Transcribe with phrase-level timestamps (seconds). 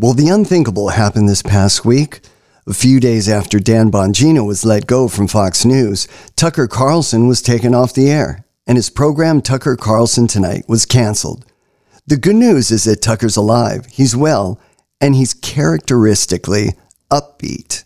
[0.00, 2.20] Well, the unthinkable happened this past week.
[2.68, 7.42] A few days after Dan Bongino was let go from Fox News, Tucker Carlson was
[7.42, 11.44] taken off the air, and his program Tucker Carlson Tonight was canceled.
[12.06, 14.60] The good news is that Tucker's alive, he's well,
[15.00, 16.74] and he's characteristically
[17.10, 17.82] upbeat.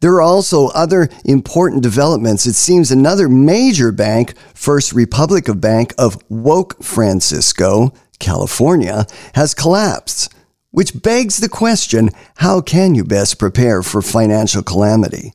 [0.00, 2.44] There are also other important developments.
[2.44, 10.34] It seems another major bank, First Republic of Bank of Woke Francisco, California, has collapsed
[10.70, 15.32] which begs the question how can you best prepare for financial calamity?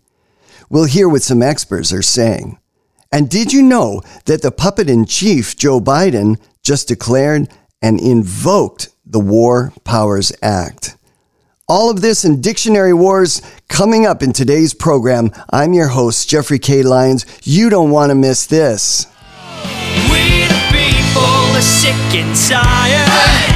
[0.69, 2.57] We'll hear what some experts are saying.
[3.11, 7.49] And did you know that the puppet in chief, Joe Biden, just declared
[7.81, 10.97] and invoked the War Powers Act?
[11.67, 15.31] All of this and dictionary wars coming up in today's program.
[15.49, 16.83] I'm your host, Jeffrey K.
[16.83, 17.25] Lyons.
[17.43, 19.07] You don't want to miss this.
[20.11, 23.54] We the people are sick and tired.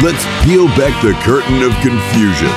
[0.00, 2.54] Let's peel back the curtain of confusion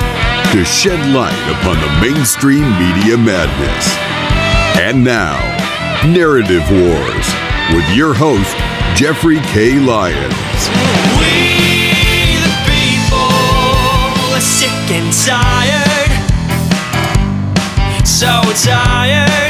[0.52, 3.98] to shed light upon the mainstream media madness.
[4.78, 5.40] And now,
[6.06, 7.26] Narrative Wars
[7.74, 8.56] with your host,
[8.94, 9.80] Jeffrey K.
[9.80, 10.68] Lyons.
[11.18, 11.90] We
[12.46, 13.18] the people
[14.30, 16.12] are sick and tired.
[18.06, 18.30] So
[18.62, 19.41] tired.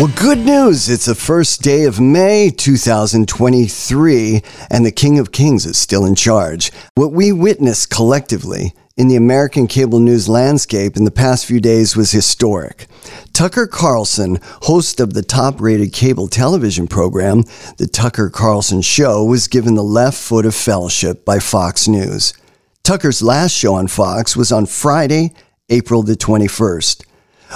[0.00, 0.88] Well, good news.
[0.88, 6.14] It's the first day of May 2023, and the King of Kings is still in
[6.14, 6.72] charge.
[6.94, 11.96] What we witnessed collectively in the American cable news landscape in the past few days
[11.96, 12.86] was historic.
[13.34, 17.42] Tucker Carlson, host of the top rated cable television program,
[17.76, 22.32] The Tucker Carlson Show, was given the left foot of fellowship by Fox News.
[22.84, 25.34] Tucker's last show on Fox was on Friday,
[25.68, 27.04] April the 21st.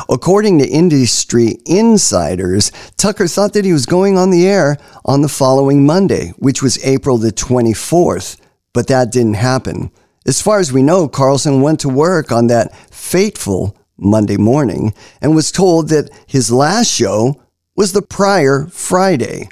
[0.09, 5.29] According to industry insiders, Tucker thought that he was going on the air on the
[5.29, 8.41] following Monday, which was April the 24th,
[8.73, 9.91] but that didn't happen.
[10.27, 15.35] As far as we know, Carlson went to work on that fateful Monday morning and
[15.35, 17.41] was told that his last show
[17.77, 19.49] was the prior Friday.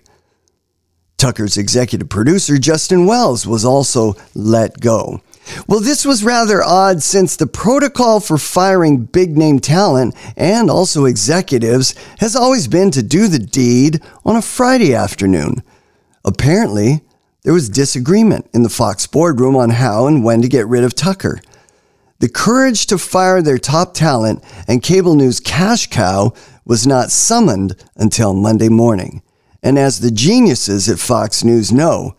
[1.18, 5.20] Tucker's executive producer, Justin Wells, was also let go.
[5.66, 11.04] Well, this was rather odd since the protocol for firing big name talent and also
[11.04, 15.62] executives has always been to do the deed on a Friday afternoon.
[16.24, 17.02] Apparently,
[17.42, 20.94] there was disagreement in the Fox boardroom on how and when to get rid of
[20.94, 21.40] Tucker.
[22.20, 26.32] The courage to fire their top talent and cable news cash cow
[26.64, 29.22] was not summoned until Monday morning.
[29.60, 32.14] And as the geniuses at Fox News know,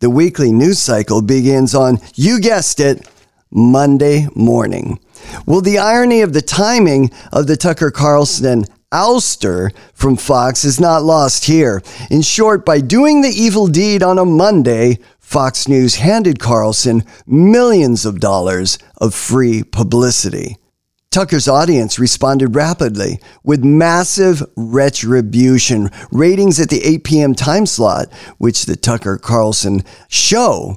[0.00, 3.08] the weekly news cycle begins on, you guessed it,
[3.50, 4.98] Monday morning.
[5.46, 11.02] Well, the irony of the timing of the Tucker Carlson ouster from Fox is not
[11.02, 11.82] lost here.
[12.10, 18.04] In short, by doing the evil deed on a Monday, Fox News handed Carlson millions
[18.04, 20.56] of dollars of free publicity.
[21.14, 25.88] Tucker's audience responded rapidly with massive retribution.
[26.10, 27.34] Ratings at the 8 p.m.
[27.36, 30.76] time slot, which the Tucker Carlson show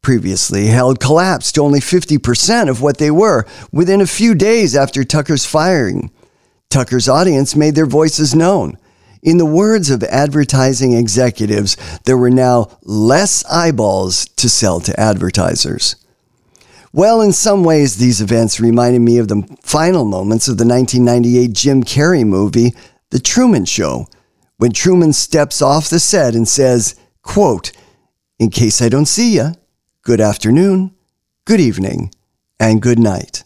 [0.00, 5.02] previously held, collapsed to only 50% of what they were within a few days after
[5.02, 6.12] Tucker's firing.
[6.70, 8.78] Tucker's audience made their voices known.
[9.20, 15.96] In the words of advertising executives, there were now less eyeballs to sell to advertisers.
[16.94, 21.52] Well, in some ways, these events reminded me of the final moments of the 1998
[21.54, 22.74] Jim Carrey movie,
[23.08, 24.08] The Truman Show,
[24.58, 27.72] when Truman steps off the set and says, quote,
[28.38, 29.54] In case I don't see you,
[30.02, 30.94] good afternoon,
[31.46, 32.12] good evening,
[32.60, 33.42] and good night.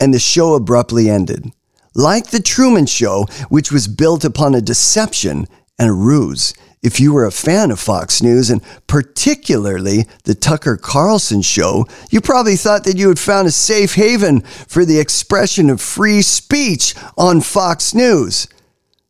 [0.00, 1.52] And the show abruptly ended.
[1.94, 5.46] Like The Truman Show, which was built upon a deception
[5.78, 6.52] and a ruse,
[6.84, 12.20] if you were a fan of Fox News and particularly the Tucker Carlson show, you
[12.20, 16.94] probably thought that you had found a safe haven for the expression of free speech
[17.16, 18.46] on Fox News.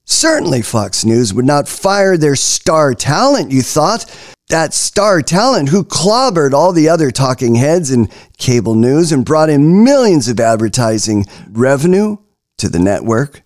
[0.05, 4.07] Certainly, Fox News would not fire their star talent, you thought.
[4.51, 9.51] That star talent who clobbered all the other talking heads in cable news and brought
[9.51, 12.19] in millions of advertising revenue
[12.59, 13.43] to the network.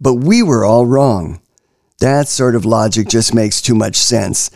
[0.00, 1.41] But we were all wrong.
[2.02, 4.50] That sort of logic just makes too much sense.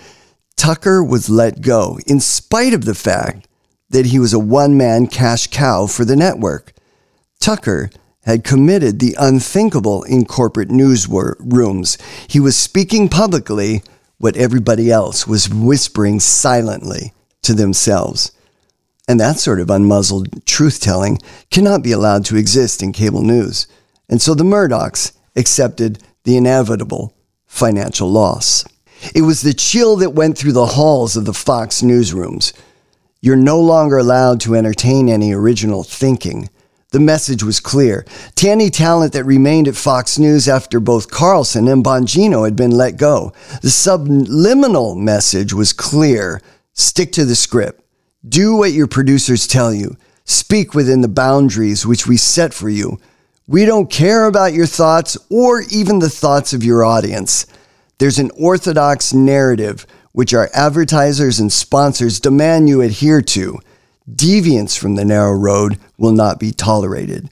[0.56, 3.46] Tucker was let go in spite of the fact
[3.88, 6.72] that he was a one man cash cow for the network.
[7.38, 7.90] Tucker
[8.22, 12.02] had committed the unthinkable in corporate newsrooms.
[12.28, 13.84] He was speaking publicly
[14.18, 18.32] what everybody else was whispering silently to themselves.
[19.06, 21.20] And that sort of unmuzzled truth telling
[21.52, 23.68] cannot be allowed to exist in cable news.
[24.08, 27.12] And so the Murdochs accepted the inevitable
[27.56, 28.64] financial loss.
[29.14, 32.52] It was the chill that went through the halls of the Fox newsrooms.
[33.20, 36.48] You're no longer allowed to entertain any original thinking.
[36.92, 38.06] The message was clear.
[38.36, 42.70] To any talent that remained at Fox News after both Carlson and Bongino had been
[42.70, 43.32] let go,
[43.62, 46.40] the subliminal message was clear.
[46.72, 47.82] Stick to the script.
[48.26, 49.96] Do what your producers tell you.
[50.24, 52.98] Speak within the boundaries which we set for you.
[53.48, 57.46] We don't care about your thoughts or even the thoughts of your audience.
[57.98, 63.58] There's an orthodox narrative which our advertisers and sponsors demand you adhere to.
[64.10, 67.30] Deviance from the narrow road will not be tolerated.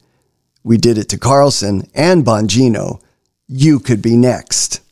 [0.63, 3.01] We did it to Carlson and Bongino.
[3.49, 4.83] You could be next.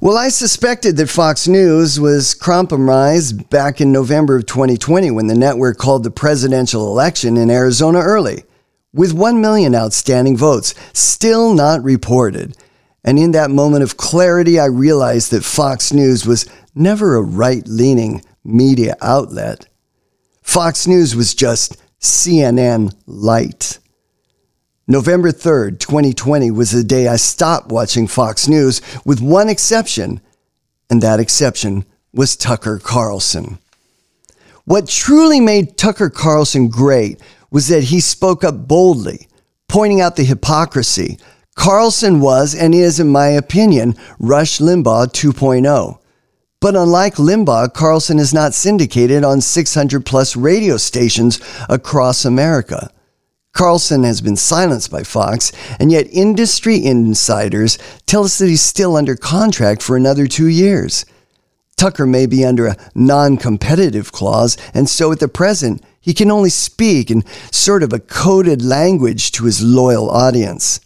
[0.00, 5.34] Well, I suspected that Fox News was compromised back in November of 2020 when the
[5.34, 8.44] network called the presidential election in Arizona early,
[8.98, 12.56] with 1 million outstanding votes still not reported.
[13.04, 17.62] And in that moment of clarity, I realized that Fox News was never a right
[17.68, 19.68] leaning media outlet.
[20.42, 23.78] Fox News was just CNN light.
[24.88, 30.20] November 3rd, 2020 was the day I stopped watching Fox News with one exception,
[30.90, 33.58] and that exception was Tucker Carlson.
[34.64, 39.28] What truly made Tucker Carlson great was that he spoke up boldly,
[39.68, 41.18] pointing out the hypocrisy.
[41.54, 45.98] Carlson was and is, in my opinion, Rush Limbaugh 2.0.
[46.60, 52.90] But unlike Limbaugh, Carlson is not syndicated on 600 plus radio stations across America.
[53.52, 58.96] Carlson has been silenced by Fox, and yet industry insiders tell us that he's still
[58.96, 61.04] under contract for another two years.
[61.78, 66.30] Tucker may be under a non competitive clause, and so at the present, he can
[66.30, 70.80] only speak in sort of a coded language to his loyal audience.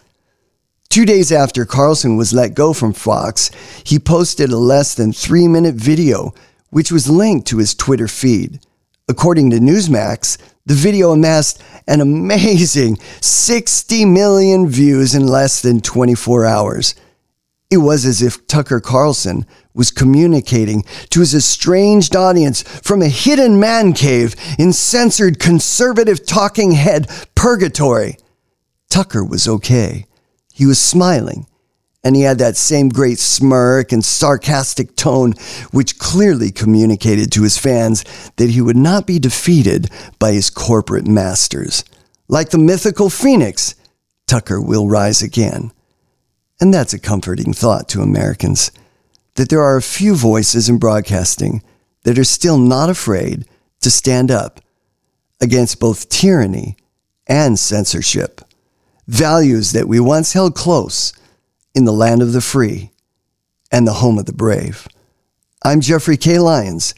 [0.88, 3.50] Two days after Carlson was let go from Fox,
[3.82, 6.34] he posted a less than three minute video,
[6.68, 8.60] which was linked to his Twitter feed.
[9.08, 10.36] According to Newsmax,
[10.66, 16.94] the video amassed an amazing 60 million views in less than 24 hours.
[17.70, 23.58] It was as if Tucker Carlson was communicating to his estranged audience from a hidden
[23.58, 28.16] man cave in censored conservative talking head purgatory.
[28.90, 30.06] Tucker was okay.
[30.52, 31.46] He was smiling
[32.04, 35.34] and he had that same great smirk and sarcastic tone,
[35.70, 38.04] which clearly communicated to his fans
[38.36, 39.88] that he would not be defeated
[40.18, 41.84] by his corporate masters.
[42.28, 43.74] Like the mythical phoenix,
[44.26, 45.72] Tucker will rise again.
[46.60, 48.72] And that's a comforting thought to Americans
[49.34, 51.62] that there are a few voices in broadcasting
[52.04, 53.46] that are still not afraid
[53.80, 54.60] to stand up
[55.40, 56.76] against both tyranny
[57.26, 58.40] and censorship.
[59.06, 61.12] Values that we once held close
[61.74, 62.90] in the land of the free
[63.70, 64.86] and the home of the brave.
[65.64, 66.38] I'm Jeffrey K.
[66.38, 66.94] Lyons,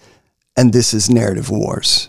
[0.56, 2.08] and this is Narrative Wars.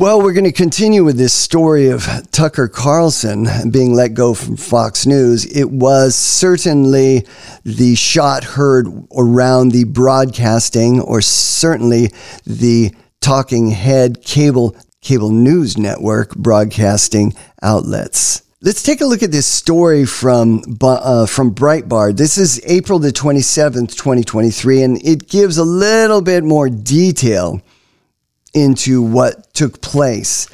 [0.00, 4.56] Well, we're going to continue with this story of Tucker Carlson being let go from
[4.56, 5.44] Fox News.
[5.44, 7.26] It was certainly
[7.64, 12.14] the shot heard around the broadcasting, or certainly
[12.46, 18.40] the talking head cable cable news network broadcasting outlets.
[18.62, 22.16] Let's take a look at this story from uh, from Breitbart.
[22.16, 27.60] This is April the 27th, 2023, and it gives a little bit more detail
[28.54, 30.48] into what took place.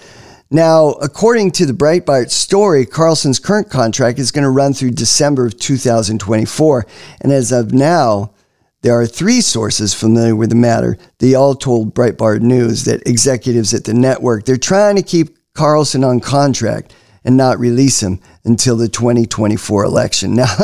[0.51, 5.47] Now, according to the Breitbart story, Carlson's current contract is going to run through December
[5.47, 6.87] of 2024,
[7.21, 8.33] and as of now,
[8.83, 10.97] there are three sources familiar with the matter.
[11.19, 16.05] They all told Breitbart News that executives at the network, they're trying to keep Carlson
[16.05, 20.37] on contract and not release him until the 2024 election.
[20.47, 20.55] Now,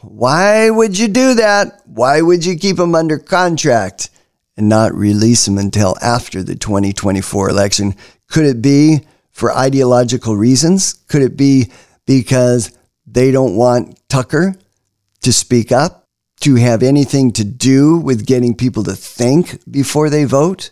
[0.00, 1.82] why would you do that?
[1.86, 4.10] Why would you keep him under contract
[4.58, 7.94] and not release him until after the 2024 election?
[8.28, 9.00] Could it be
[9.30, 10.94] for ideological reasons?
[11.08, 11.70] Could it be
[12.06, 14.54] because they don't want Tucker
[15.22, 15.98] to speak up?
[16.40, 20.70] to have anything to do with getting people to think before they vote?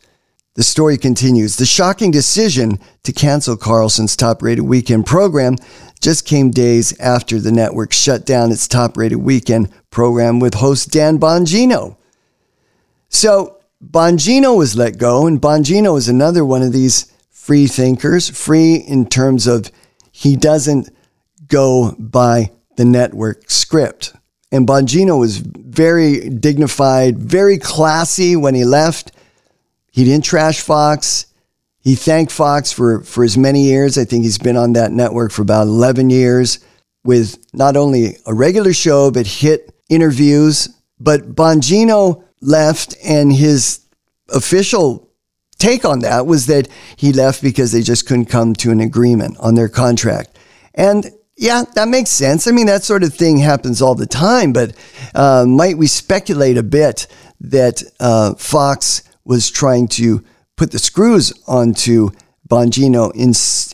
[0.55, 1.57] The story continues.
[1.57, 5.57] The shocking decision to cancel Carlson's top rated weekend program
[6.01, 10.91] just came days after the network shut down its top rated weekend program with host
[10.91, 11.97] Dan Bongino.
[13.09, 13.56] So
[13.91, 19.07] Bongino was let go, and Bongino is another one of these free thinkers, free in
[19.07, 19.71] terms of
[20.11, 20.91] he doesn't
[21.47, 24.15] go by the network script.
[24.51, 29.13] And Bongino was very dignified, very classy when he left.
[29.93, 31.27] He didn't trash Fox.
[31.79, 33.97] He thanked Fox for, for his many years.
[33.97, 36.59] I think he's been on that network for about 11 years.
[37.05, 40.69] with not only a regular show, but hit interviews.
[40.99, 43.81] But Bongino left, and his
[44.29, 45.11] official
[45.59, 49.37] take on that was that he left because they just couldn't come to an agreement
[49.39, 50.39] on their contract.
[50.75, 52.47] And yeah, that makes sense.
[52.47, 54.75] I mean, that sort of thing happens all the time, but
[55.15, 57.07] uh, might we speculate a bit
[57.41, 60.25] that uh, Fox was trying to
[60.57, 62.11] put the screws onto
[62.49, 63.33] Bongino in,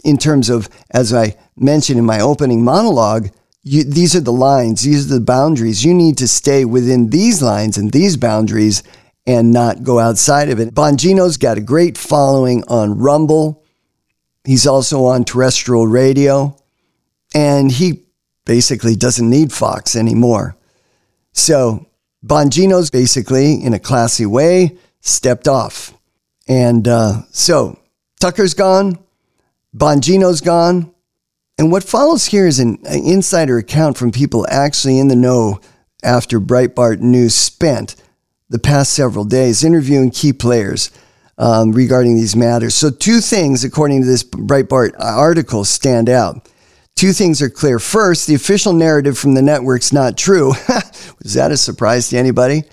[0.08, 3.30] in terms of, as I mentioned in my opening monologue,
[3.62, 5.84] you, these are the lines, these are the boundaries.
[5.84, 8.82] You need to stay within these lines and these boundaries
[9.26, 10.74] and not go outside of it.
[10.74, 13.62] Bongino's got a great following on Rumble.
[14.44, 16.56] He's also on terrestrial radio,
[17.32, 18.02] and he
[18.44, 20.56] basically doesn't need Fox anymore.
[21.32, 21.86] So
[22.26, 25.94] Bongino's basically, in a classy way, stepped off.
[26.48, 27.78] And uh, so
[28.18, 28.98] Tucker's gone,
[29.76, 30.92] Bongino's gone.
[31.62, 35.60] And what follows here is an, an insider account from people actually in the know
[36.02, 37.94] after Breitbart News spent
[38.48, 40.90] the past several days interviewing key players
[41.38, 42.74] um, regarding these matters.
[42.74, 46.48] So, two things, according to this Breitbart article, stand out.
[46.96, 47.78] Two things are clear.
[47.78, 50.48] First, the official narrative from the network's not true.
[51.22, 52.64] was that a surprise to anybody?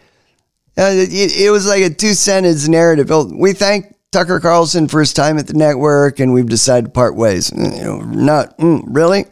[0.75, 3.11] Uh, it, it, was like a two sentence narrative.
[3.11, 6.91] Oh, we thank Tucker Carlson for his time at the network, and we've decided to
[6.91, 7.51] part ways.
[7.55, 9.25] You know, not mm, really.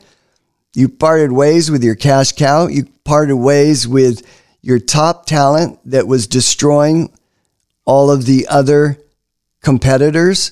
[0.75, 2.67] You parted ways with your cash cow.
[2.67, 4.21] You parted ways with
[4.61, 7.11] your top talent that was destroying
[7.85, 8.99] all of the other
[9.61, 10.51] competitors.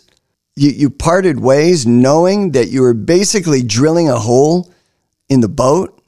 [0.56, 4.74] You, you parted ways knowing that you were basically drilling a hole
[5.30, 6.02] in the boat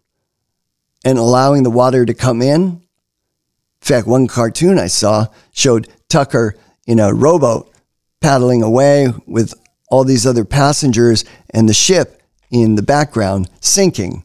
[1.06, 2.62] and allowing the water to come in.
[2.62, 2.82] In
[3.82, 6.56] fact, one cartoon I saw showed Tucker
[6.88, 7.72] in a rowboat
[8.22, 9.54] paddling away with
[9.90, 12.22] all these other passengers and the ship
[12.52, 14.24] in the background sinking.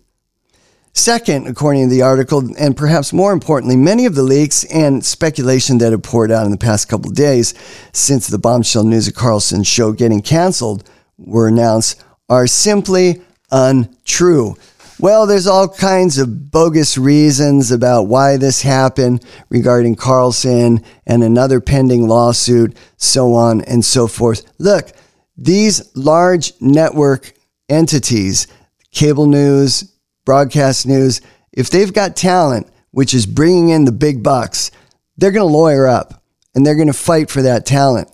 [0.94, 5.78] Second, according to the article, and perhaps more importantly, many of the leaks and speculation
[5.78, 7.54] that have poured out in the past couple days
[7.92, 14.54] since the bombshell news of Carlson show getting canceled were announced are simply untrue.
[15.02, 21.61] Well, there's all kinds of bogus reasons about why this happened regarding Carlson and another
[21.61, 24.44] pending lawsuit, so on and so forth.
[24.61, 24.92] Look,
[25.37, 27.32] these large network
[27.68, 28.47] entities,
[28.92, 29.92] cable news,
[30.25, 34.71] broadcast news, if they've got talent, which is bringing in the big bucks,
[35.16, 36.23] they're going to lawyer up
[36.54, 38.09] and they're going to fight for that talent.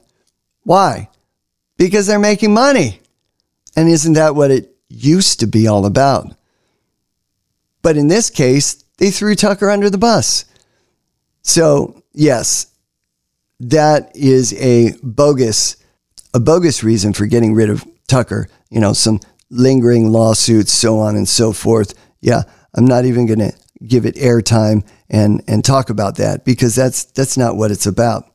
[0.62, 1.10] Why?
[1.76, 3.02] Because they're making money.
[3.76, 6.34] And isn't that what it used to be all about?
[7.88, 10.44] But in this case, they threw Tucker under the bus.
[11.40, 12.66] So, yes,
[13.60, 15.78] that is a bogus
[16.34, 21.16] a bogus reason for getting rid of Tucker, you know, some lingering lawsuits, so on
[21.16, 21.94] and so forth.
[22.20, 22.42] Yeah,
[22.74, 23.54] I'm not even going to
[23.86, 28.30] give it airtime and and talk about that because that's that's not what it's about.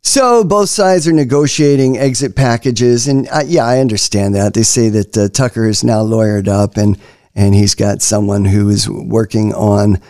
[0.00, 4.54] So both sides are negotiating exit packages, and I, yeah, I understand that.
[4.54, 6.98] They say that uh, Tucker is now lawyered up, and
[7.36, 10.00] and he's got someone who is working on,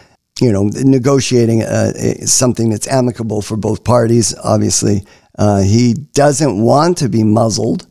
[0.40, 1.92] you know, negotiating uh,
[2.24, 4.34] something that's amicable for both parties.
[4.42, 5.04] Obviously,
[5.36, 7.86] uh, he doesn't want to be muzzled.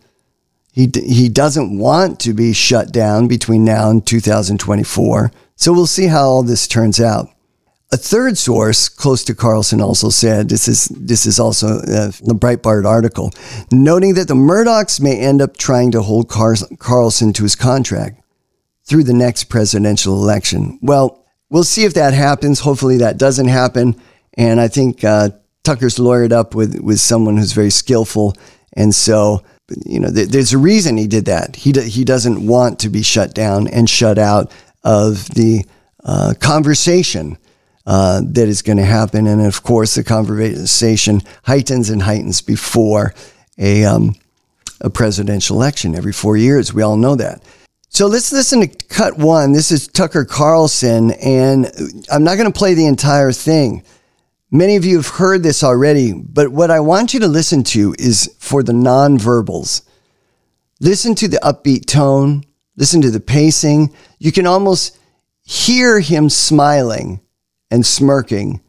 [0.72, 5.32] He, he doesn't want to be shut down between now and 2024.
[5.58, 7.30] So we'll see how all this turns out.
[7.92, 12.36] A third source close to Carlson also said this is this is also uh, the
[12.38, 13.32] Breitbart article,
[13.72, 18.25] noting that the Murdochs may end up trying to hold Car- Carlson to his contract
[18.86, 20.80] through the next presidential election.
[20.82, 22.60] Well, we'll see if that happens.
[22.60, 24.00] Hopefully, that doesn't happen.
[24.38, 25.30] And I think uh,
[25.64, 28.36] Tucker's lawyered up with with someone who's very skillful,
[28.74, 29.44] and so
[29.86, 31.56] you know, th- there's a reason he did that.
[31.56, 34.52] He, d- he doesn't want to be shut down and shut out
[34.84, 35.66] of the
[36.04, 37.38] uh, conversation
[37.86, 39.28] uh, that is going to happen.
[39.28, 43.14] And of course, the conversation heightens and heightens before
[43.58, 44.16] a, um,
[44.82, 46.74] a presidential election every four years.
[46.74, 47.42] We all know that.
[47.96, 49.54] So let's listen to cut one.
[49.54, 51.72] This is Tucker Carlson, and
[52.12, 53.86] I'm not going to play the entire thing.
[54.52, 57.96] Many of you have heard this already, but what I want you to listen to
[57.98, 59.84] is for the nonverbals.
[60.82, 62.44] Listen to the upbeat tone,
[62.76, 63.96] listen to the pacing.
[64.20, 65.00] You can almost
[65.44, 67.22] hear him smiling
[67.72, 68.60] and smirking,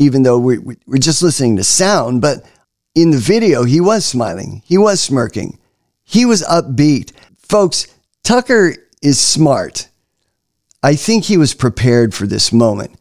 [0.00, 2.20] even though we're, we're just listening to sound.
[2.20, 2.44] But
[2.96, 5.60] in the video, he was smiling, he was smirking,
[6.02, 7.12] he was upbeat.
[7.38, 7.86] Folks,
[8.24, 9.88] Tucker is smart.
[10.82, 12.98] I think he was prepared for this moment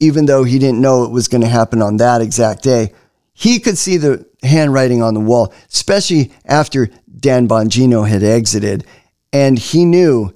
[0.00, 2.92] even though he didn't know it was going to happen on that exact day.
[3.34, 8.84] He could see the handwriting on the wall, especially after Dan Bongino had exited.
[9.32, 10.34] And he knew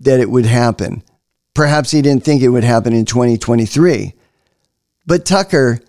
[0.00, 1.02] that it would happen.
[1.54, 4.12] Perhaps he didn't think it would happen in 2023.
[5.06, 5.80] But Tucker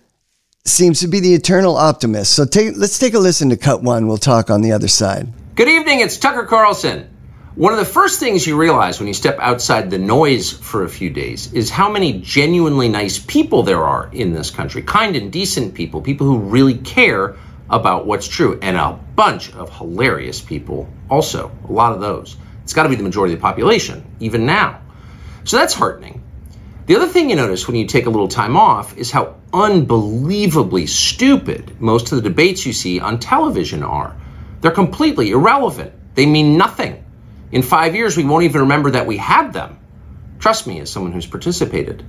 [0.64, 2.32] seems to be the eternal optimist.
[2.34, 4.06] So take, let's take a listen to cut one.
[4.06, 5.32] We'll talk on the other side.
[5.56, 6.00] Good evening.
[6.00, 7.08] It's Tucker Carlson.
[7.56, 10.90] One of the first things you realize when you step outside the noise for a
[10.90, 14.82] few days is how many genuinely nice people there are in this country.
[14.82, 17.36] Kind and decent people, people who really care
[17.70, 21.50] about what's true, and a bunch of hilarious people also.
[21.66, 22.36] A lot of those.
[22.62, 24.82] It's got to be the majority of the population, even now.
[25.44, 26.22] So that's heartening.
[26.84, 30.88] The other thing you notice when you take a little time off is how unbelievably
[30.88, 34.14] stupid most of the debates you see on television are.
[34.60, 37.02] They're completely irrelevant, they mean nothing.
[37.52, 39.78] In five years, we won't even remember that we had them.
[40.38, 42.04] Trust me, as someone who's participated.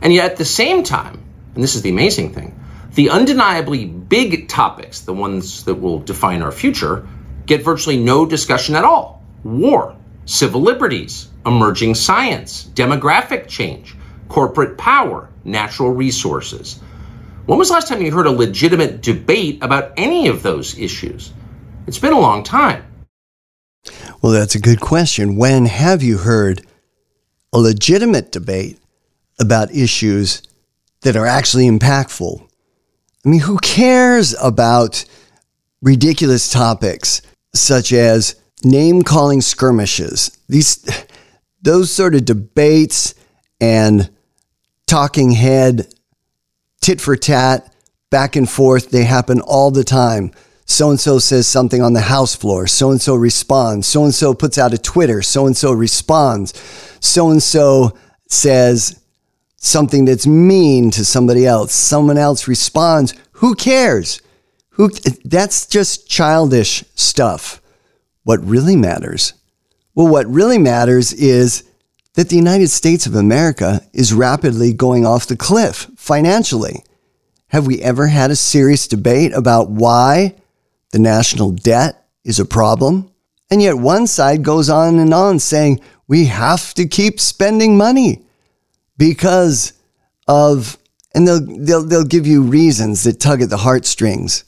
[0.00, 1.22] And yet, at the same time,
[1.54, 2.58] and this is the amazing thing,
[2.94, 7.06] the undeniably big topics, the ones that will define our future,
[7.46, 13.94] get virtually no discussion at all war, civil liberties, emerging science, demographic change,
[14.28, 16.80] corporate power, natural resources.
[17.46, 21.32] When was the last time you heard a legitimate debate about any of those issues?
[21.86, 22.84] It's been a long time.
[24.20, 25.36] Well, that's a good question.
[25.36, 26.66] When have you heard
[27.52, 28.78] a legitimate debate
[29.38, 30.42] about issues
[31.02, 32.42] that are actually impactful?
[33.24, 35.04] I mean, who cares about
[35.80, 37.22] ridiculous topics
[37.54, 38.34] such as
[38.64, 40.36] name calling skirmishes?
[40.48, 40.84] These
[41.62, 43.14] those sort of debates
[43.60, 44.10] and
[44.86, 45.92] talking head
[46.80, 47.72] tit for tat
[48.10, 50.32] back and forth, they happen all the time
[50.68, 54.14] so and so says something on the House floor, so and so responds, so and
[54.14, 56.52] so puts out a Twitter, so and so responds,
[57.00, 57.96] so and so
[58.28, 59.00] says
[59.56, 63.14] something that's mean to somebody else, someone else responds.
[63.32, 64.20] Who cares?
[64.72, 64.90] Who,
[65.24, 67.62] that's just childish stuff.
[68.24, 69.32] What really matters?
[69.94, 71.64] Well, what really matters is
[72.12, 76.84] that the United States of America is rapidly going off the cliff financially.
[77.48, 80.34] Have we ever had a serious debate about why
[80.92, 83.10] the national debt is a problem.
[83.50, 88.24] And yet one side goes on and on saying we have to keep spending money
[88.96, 89.72] because
[90.26, 90.76] of,
[91.14, 94.44] and they'll, they'll, they'll give you reasons that tug at the heartstrings.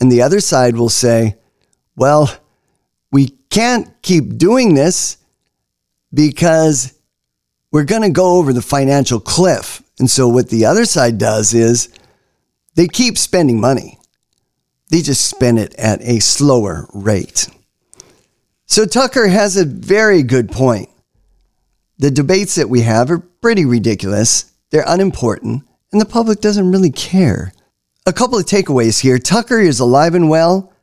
[0.00, 1.36] And the other side will say,
[1.96, 2.34] well,
[3.10, 5.18] we can't keep doing this
[6.12, 6.98] because
[7.70, 9.82] we're going to go over the financial cliff.
[9.98, 11.92] And so what the other side does is
[12.74, 13.98] they keep spending money.
[14.92, 17.48] They just spend it at a slower rate.
[18.66, 20.90] So Tucker has a very good point.
[21.96, 26.90] The debates that we have are pretty ridiculous, they're unimportant, and the public doesn't really
[26.90, 27.54] care.
[28.04, 30.74] A couple of takeaways here Tucker is alive and well.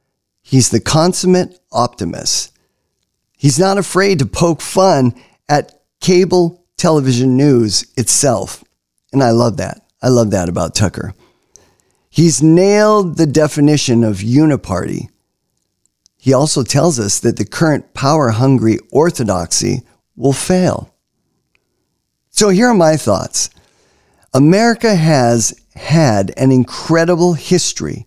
[0.41, 2.52] He's the consummate optimist.
[3.38, 5.13] He's not afraid to poke fun
[5.48, 8.63] at cable television news itself.
[9.13, 9.86] And I love that.
[10.02, 11.13] I love that about Tucker.
[12.10, 15.10] He's nailed the definition of uniparty.
[16.17, 19.84] He also tells us that the current power hungry orthodoxy
[20.15, 20.93] will fail.
[22.30, 23.50] So here are my thoughts.
[24.34, 28.06] America has had an incredible history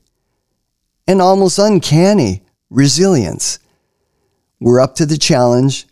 [1.07, 3.59] and almost uncanny resilience.
[4.61, 5.87] We're up to the challenge.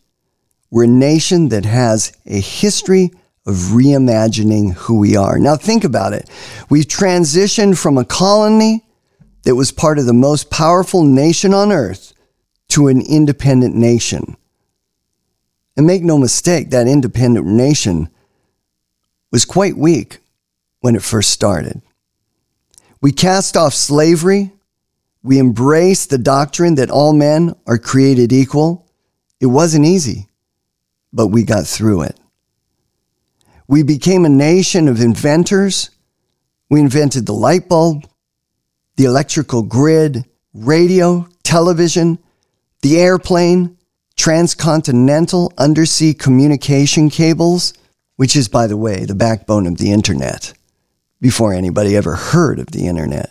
[0.71, 3.11] We're a nation that has a history
[3.47, 5.39] of reimagining who we are.
[5.39, 6.29] Now, think about it.
[6.69, 8.85] We've transitioned from a colony
[9.45, 12.13] that was part of the most powerful nation on earth
[12.69, 14.37] to an independent nation.
[15.77, 18.11] And make no mistake, that independent nation
[19.33, 20.19] was quite weak
[20.81, 21.81] when it first started.
[23.01, 24.53] We cast off slavery.
[25.23, 28.87] We embraced the doctrine that all men are created equal.
[29.41, 30.29] It wasn't easy,
[31.13, 32.20] but we got through it.
[33.71, 35.91] We became a nation of inventors.
[36.71, 38.05] We invented the light bulb,
[38.97, 42.19] the electrical grid, radio, television,
[42.83, 43.79] the airplane,
[44.17, 47.73] transcontinental undersea communication cables,
[48.17, 50.53] which is, by the way, the backbone of the internet,
[51.21, 53.31] before anybody ever heard of the internet.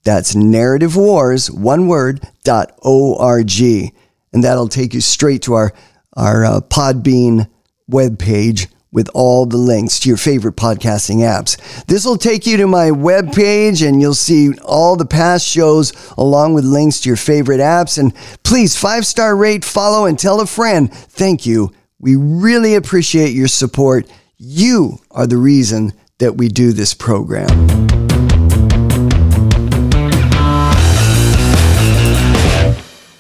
[0.03, 3.61] That's narrativewars, one word, dot .org.
[3.61, 5.75] And that'll take you straight to our,
[6.15, 7.51] our uh, Podbean
[7.91, 11.59] webpage with all the links to your favorite podcasting apps.
[11.85, 16.55] This will take you to my webpage and you'll see all the past shows along
[16.55, 17.99] with links to your favorite apps.
[17.99, 20.91] And please, five star rate, follow, and tell a friend.
[20.91, 21.75] Thank you.
[21.99, 24.11] We really appreciate your support.
[24.39, 27.49] You are the reason that we do this program.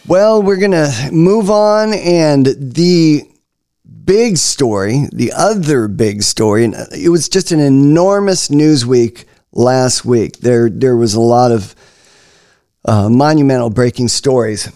[0.07, 3.29] Well, we're going to move on, and the
[4.05, 10.05] big story, the other big story, and it was just an enormous news week last
[10.05, 10.39] week.
[10.39, 11.75] There, there was a lot of
[12.85, 14.71] uh, monumental breaking stories.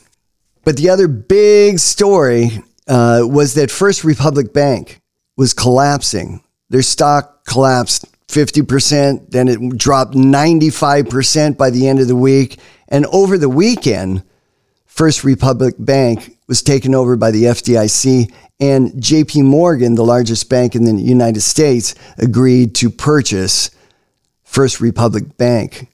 [0.64, 2.50] But the other big story
[2.86, 5.00] uh, was that First Republic Bank
[5.36, 6.42] was collapsing.
[6.68, 12.58] Their stock collapsed 50%, then it dropped 95% by the end of the week.
[12.88, 14.22] And over the weekend,
[14.86, 20.74] First Republic Bank was taken over by the FDIC and JP Morgan, the largest bank
[20.74, 23.70] in the United States, agreed to purchase
[24.42, 25.86] First Republic Bank.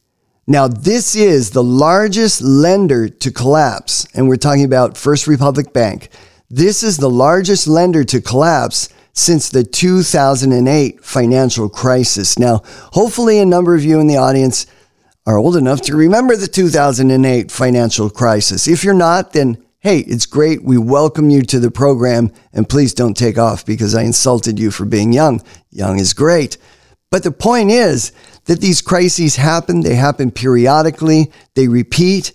[0.46, 6.08] Now, this is the largest lender to collapse, and we're talking about First Republic Bank.
[6.48, 12.38] This is the largest lender to collapse since the 2008 financial crisis.
[12.38, 14.64] Now, hopefully, a number of you in the audience
[15.26, 18.66] are old enough to remember the 2008 financial crisis.
[18.66, 20.64] If you're not, then hey, it's great.
[20.64, 24.72] We welcome you to the program and please don't take off because I insulted you
[24.72, 25.40] for being young.
[25.70, 26.58] Young is great.
[27.08, 28.10] But the point is
[28.46, 32.32] that these crises happen, they happen periodically, they repeat.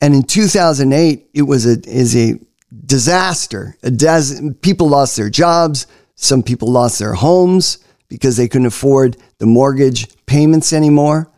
[0.00, 2.38] And in 2008, it was a, is a
[2.86, 3.76] disaster.
[3.82, 5.88] A des- people lost their jobs.
[6.14, 11.32] Some people lost their homes because they couldn't afford the mortgage payments anymore.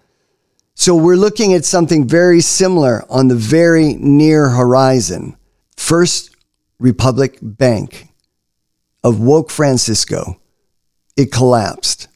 [0.74, 5.36] So we're looking at something very similar on the very near horizon.
[5.76, 6.34] First
[6.78, 8.08] Republic Bank
[9.04, 10.40] of Woke Francisco,
[11.16, 12.08] it collapsed.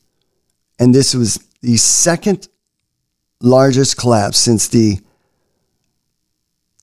[0.79, 2.49] And this was the second
[3.40, 4.99] largest collapse since the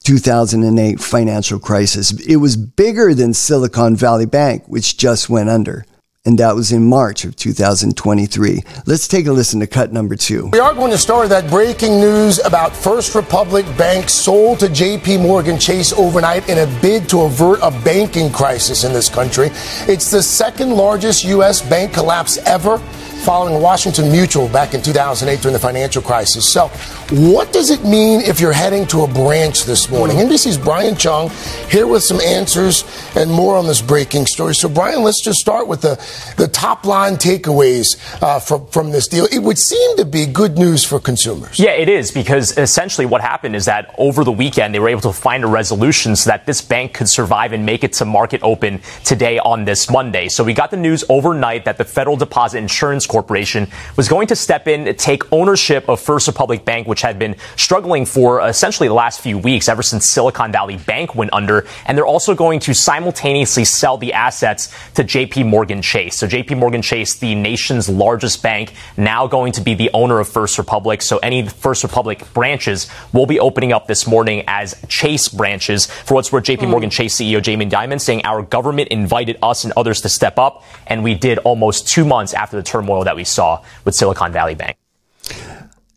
[0.04, 2.12] 2008 financial crisis.
[2.28, 5.86] It was bigger than Silicon Valley Bank, which just went under
[6.26, 8.62] and that was in March of 2023.
[8.86, 10.48] Let's take a listen to cut number two.
[10.54, 15.22] We are going to start that breaking news about First Republic Bank sold to JP
[15.22, 19.50] Morgan Chase overnight in a bid to avert a banking crisis in this country.
[19.88, 21.62] It's the second largest U.S.
[21.62, 22.82] bank collapse ever
[23.24, 26.48] following Washington Mutual back in 2008 during the financial crisis.
[26.48, 26.68] So,
[27.10, 30.18] what does it mean if you're heading to a branch this morning?
[30.18, 31.32] NBC's Brian Cheung
[31.72, 32.84] here with some answers
[33.16, 34.54] and more on this breaking story.
[34.56, 35.96] So, Brian, let's just start with the,
[36.36, 39.26] the top line takeaways uh, from, from this deal.
[39.32, 41.58] It would seem to be good news for consumers.
[41.58, 45.02] Yeah, it is because essentially what happened is that over the weekend they were able
[45.02, 48.42] to find a resolution so that this bank could survive and make it to market
[48.44, 50.28] open today on this Monday.
[50.28, 54.36] So we got the news overnight that the Federal Deposit Insurance Corporation was going to
[54.36, 58.96] step in, take ownership of First Republic Bank, which had been struggling for essentially the
[58.96, 61.68] last few weeks, ever since Silicon Valley Bank went under.
[61.86, 66.16] And they're also going to simultaneously sell the assets to JP Morgan Chase.
[66.18, 70.28] So JP Morgan Chase, the nation's largest bank, now going to be the owner of
[70.28, 71.04] First Republic.
[71.04, 75.86] So any First Republic branches will be opening up this morning as Chase branches.
[75.86, 76.72] For what's worth, JP hmm.
[76.72, 80.64] Morgan Chase CEO Jamie Dimon saying our government invited us and others to step up,
[80.88, 84.56] and we did almost two months after the turmoil that we saw with Silicon Valley
[84.56, 84.78] Bank.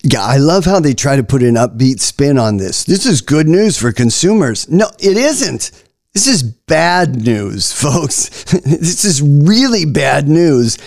[0.03, 2.85] Yeah, I love how they try to put an upbeat spin on this.
[2.85, 4.69] This is good news for consumers.
[4.69, 5.71] No, it isn't.
[6.12, 8.45] This is bad news, folks.
[8.53, 10.79] this is really bad news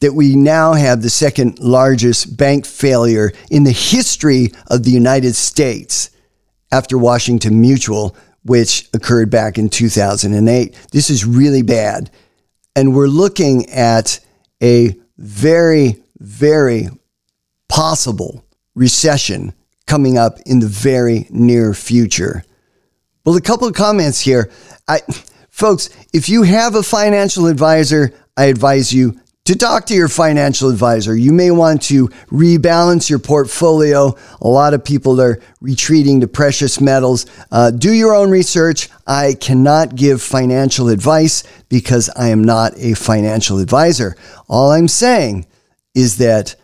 [0.00, 5.34] that we now have the second largest bank failure in the history of the United
[5.34, 6.10] States
[6.72, 10.74] after Washington Mutual, which occurred back in 2008.
[10.90, 12.10] This is really bad.
[12.74, 14.20] And we're looking at
[14.62, 16.88] a very, very
[17.68, 19.52] possible recession
[19.86, 22.44] coming up in the very near future.
[23.24, 24.50] Well, a couple of comments here.
[24.88, 25.00] I,
[25.50, 30.70] folks, if you have a financial advisor, I advise you to talk to your financial
[30.70, 31.14] advisor.
[31.14, 34.16] You may want to rebalance your portfolio.
[34.40, 37.26] A lot of people are retreating to precious metals.
[37.52, 38.88] Uh, do your own research.
[39.06, 44.16] I cannot give financial advice because I am not a financial advisor.
[44.48, 45.46] All I'm saying
[45.94, 46.56] is that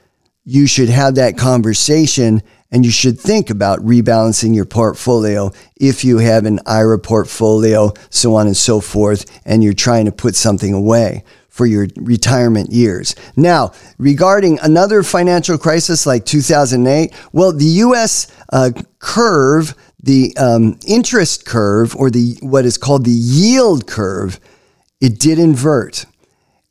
[0.44, 6.16] you should have that conversation and you should think about rebalancing your portfolio if you
[6.16, 10.72] have an IRA portfolio, so on and so forth, and you're trying to put something
[10.72, 11.24] away
[11.61, 13.14] for your retirement years.
[13.37, 18.35] Now, regarding another financial crisis like 2008, well, the U.S.
[18.51, 24.40] Uh, curve, the um, interest curve, or the what is called the yield curve,
[25.03, 26.07] it did invert,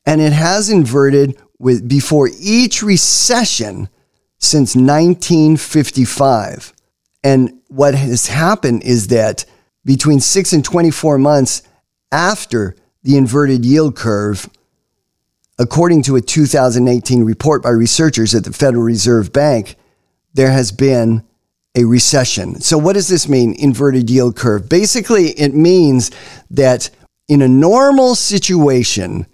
[0.08, 3.90] and it has inverted with before each recession
[4.40, 6.74] since 1955.
[7.24, 9.46] And what has happened is that
[9.86, 11.62] between 6 and 24 months
[12.12, 14.50] after the inverted yield curve,
[15.60, 19.76] according to a 2018 report by researchers at the Federal Reserve Bank,
[20.34, 21.24] there has been
[21.76, 22.60] a recession.
[22.62, 24.68] So, what does this mean, inverted yield curve?
[24.68, 26.10] Basically, it means
[26.50, 26.90] that
[27.28, 29.28] in a normal situation,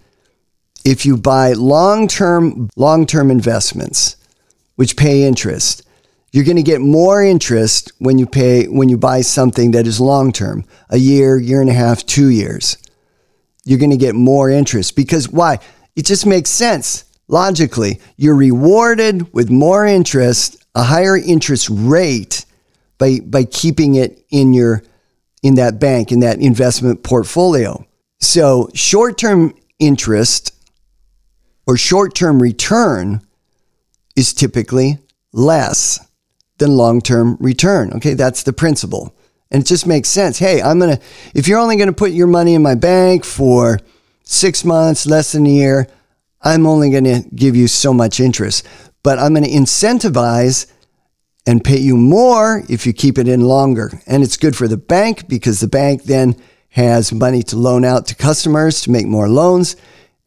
[0.86, 4.16] if you buy long-term long-term investments
[4.76, 5.82] which pay interest
[6.32, 10.00] you're going to get more interest when you pay when you buy something that is
[10.00, 12.78] long term a year year and a half 2 years
[13.64, 15.58] you're going to get more interest because why
[15.96, 22.44] it just makes sense logically you're rewarded with more interest a higher interest rate
[22.98, 24.82] by by keeping it in your
[25.42, 27.84] in that bank in that investment portfolio
[28.20, 30.52] so short-term interest
[31.66, 33.20] or short term return
[34.14, 34.98] is typically
[35.32, 36.00] less
[36.58, 37.92] than long term return.
[37.94, 39.14] Okay, that's the principle.
[39.50, 40.38] And it just makes sense.
[40.38, 41.02] Hey, I'm going to,
[41.34, 43.78] if you're only going to put your money in my bank for
[44.26, 45.88] six months, less than a year,
[46.42, 48.66] I'm only going to give you so much interest.
[49.02, 50.70] But I'm going to incentivize
[51.46, 54.02] and pay you more if you keep it in longer.
[54.06, 56.36] And it's good for the bank because the bank then
[56.70, 59.76] has money to loan out to customers to make more loans.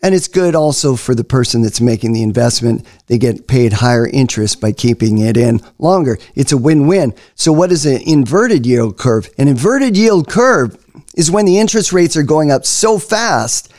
[0.02, 2.86] And it's good also for the person that's making the investment.
[3.08, 6.18] They get paid higher interest by keeping it in longer.
[6.36, 7.14] It's a win win.
[7.36, 9.30] So, what is an inverted yield curve?
[9.38, 10.78] An inverted yield curve
[11.16, 13.70] is when the interest rates are going up so fast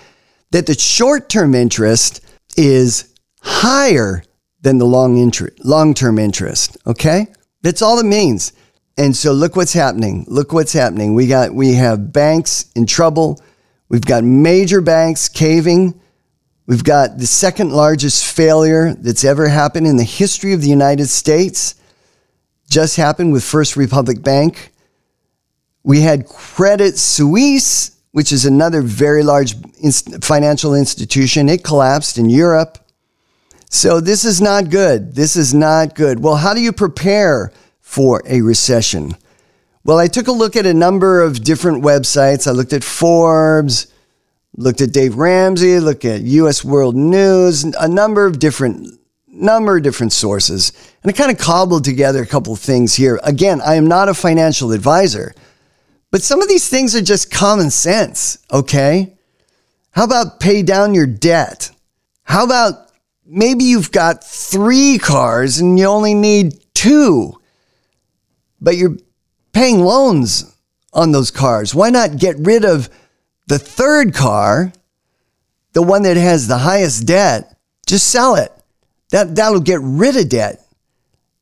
[0.51, 2.21] that the short term interest
[2.57, 4.23] is higher
[4.61, 6.77] than the long interest, long term interest.
[6.87, 7.29] Okay?
[7.63, 8.53] That's all it means.
[8.99, 10.25] And so look what's happening.
[10.29, 11.15] Look what's happening.
[11.15, 13.41] We got we have banks in trouble.
[13.89, 16.01] We've got major banks caving
[16.71, 21.09] We've got the second largest failure that's ever happened in the history of the United
[21.09, 21.75] States.
[22.71, 24.73] Just happened with First Republic Bank.
[25.83, 29.55] We had Credit Suisse, which is another very large
[30.23, 31.49] financial institution.
[31.49, 32.79] It collapsed in Europe.
[33.69, 35.15] So this is not good.
[35.15, 36.21] This is not good.
[36.21, 39.15] Well, how do you prepare for a recession?
[39.85, 42.47] Well, I took a look at a number of different websites.
[42.47, 43.87] I looked at Forbes,
[44.57, 48.99] looked at Dave Ramsey, looked at US World News, a number of different
[49.33, 50.73] number of different sources.
[51.03, 53.19] And I kind of cobbled together a couple of things here.
[53.23, 55.35] Again, I am not a financial advisor,
[56.11, 59.17] but some of these things are just common sense, okay?
[59.93, 61.71] How about pay down your debt?
[62.25, 62.91] How about
[63.27, 67.41] maybe you've got 3 cars and you only need 2,
[68.61, 68.97] but you're
[69.53, 70.57] paying loans
[70.93, 71.75] on those cars.
[71.75, 72.89] Why not get rid of
[73.47, 74.73] the third car,
[75.73, 78.53] the one that has the highest debt, just sell it.
[79.11, 80.65] That, that'll get rid of debt.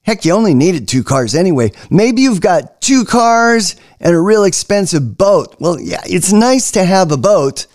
[0.08, 1.70] Heck, you only needed two cars anyway.
[1.90, 5.54] Maybe you've got two cars and a real expensive boat.
[5.60, 7.66] Well, yeah, it's nice to have a boat,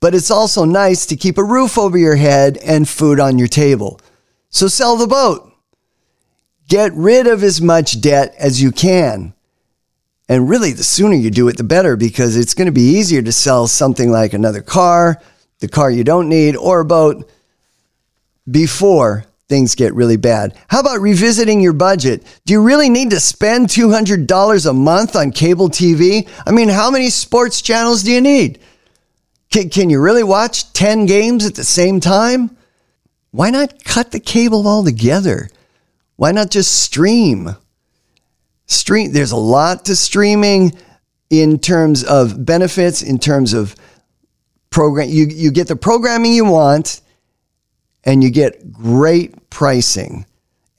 [0.00, 3.48] but it's also nice to keep a roof over your head and food on your
[3.48, 4.00] table.
[4.48, 5.52] So sell the boat.
[6.70, 9.34] Get rid of as much debt as you can.
[10.30, 13.20] And really, the sooner you do it, the better because it's going to be easier
[13.20, 15.20] to sell something like another car,
[15.58, 17.30] the car you don't need, or a boat
[18.50, 20.58] before things get really bad.
[20.68, 22.24] How about revisiting your budget?
[22.44, 26.28] Do you really need to spend $200 a month on cable TV?
[26.46, 28.58] I mean, how many sports channels do you need?
[29.50, 32.56] Can, can you really watch 10 games at the same time?
[33.30, 35.48] Why not cut the cable altogether?
[36.16, 37.56] Why not just stream?
[38.66, 40.72] stream there's a lot to streaming
[41.30, 43.74] in terms of benefits in terms of
[44.70, 47.00] program you, you get the programming you want
[48.06, 50.24] and you get great pricing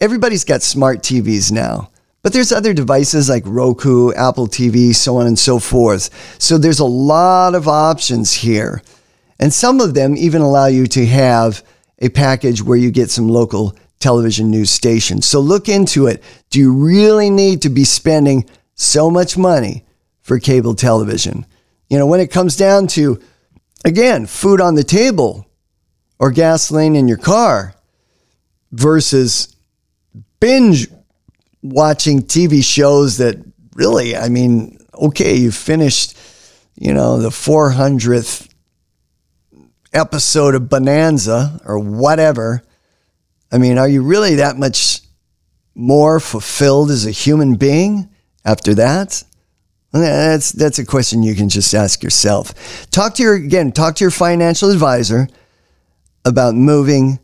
[0.01, 1.91] everybody's got smart tvs now
[2.23, 6.09] but there's other devices like roku apple tv so on and so forth
[6.41, 8.81] so there's a lot of options here
[9.39, 11.63] and some of them even allow you to have
[11.99, 15.25] a package where you get some local television news stations.
[15.25, 16.23] So look into it.
[16.49, 19.85] Do you really need to be spending so much money
[20.21, 21.45] for cable television?
[21.89, 23.19] You know, when it comes down to,
[23.85, 25.46] again, food on the table
[26.19, 27.75] or gasoline in your car,
[28.71, 29.55] versus
[30.39, 30.87] binge
[31.61, 33.37] watching TV shows that
[33.75, 36.17] really, I mean, okay, you finished,
[36.75, 38.49] you know, the 400th
[39.93, 42.63] episode of Bonanza or whatever.
[43.51, 45.01] I mean, are you really that much
[45.75, 48.09] more fulfilled as a human being
[48.43, 49.23] after that?
[49.93, 52.87] That's that's a question you can just ask yourself.
[52.91, 55.27] Talk to your again, talk to your financial advisor
[56.27, 57.19] about moving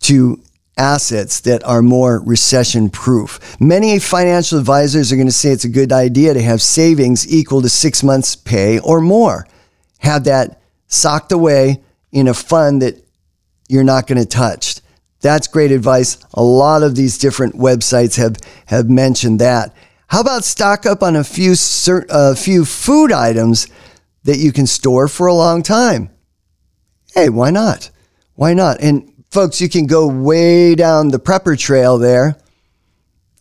[0.00, 0.40] to
[0.76, 3.60] assets that are more recession proof.
[3.60, 7.62] Many financial advisors are going to say it's a good idea to have savings equal
[7.62, 9.46] to 6 months pay or more.
[9.98, 12.96] Have that socked away in a fund that
[13.68, 14.80] you're not going to touch.
[15.20, 16.18] That's great advice.
[16.32, 19.74] A lot of these different websites have have mentioned that.
[20.06, 21.54] How about stock up on a few
[22.08, 23.68] a few food items
[24.24, 26.10] that you can store for a long time?
[27.14, 27.90] Hey, why not?
[28.40, 28.80] Why not?
[28.80, 32.38] And folks, you can go way down the prepper trail there.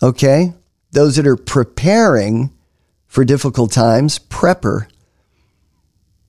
[0.04, 0.54] Okay?
[0.92, 2.52] Those that are preparing
[3.08, 4.88] for difficult times, prepper.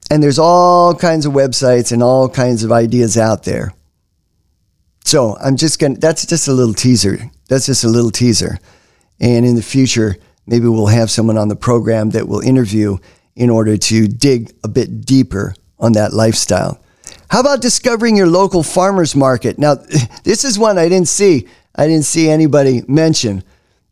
[0.09, 3.75] And there's all kinds of websites and all kinds of ideas out there.
[5.05, 7.29] So I'm just going to, that's just a little teaser.
[7.49, 8.61] That's just a little teaser.
[9.19, 10.15] And in the future,
[10.47, 12.99] maybe we'll have someone on the program that will interview
[13.35, 16.81] in order to dig a bit deeper on that lifestyle.
[17.31, 19.59] How about discovering your local farmers market?
[19.59, 19.75] Now,
[20.25, 21.49] this is one I didn't see.
[21.75, 23.45] I didn't see anybody mention.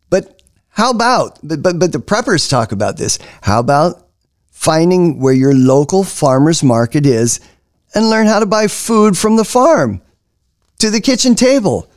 [0.09, 3.17] But how about, but, but, but the preppers talk about this.
[3.41, 4.07] How about
[4.51, 7.39] finding where your local farmers market is
[7.95, 10.01] and learn how to buy food from the farm?
[10.79, 11.89] to the kitchen table.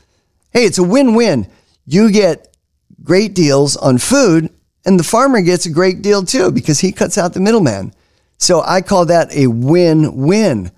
[0.51, 1.49] Hey, it's a win win.
[1.87, 2.55] You get
[3.03, 4.51] great deals on food,
[4.85, 7.95] and the farmer gets a great deal too because he cuts out the middleman.
[8.39, 10.71] So I call that a win win.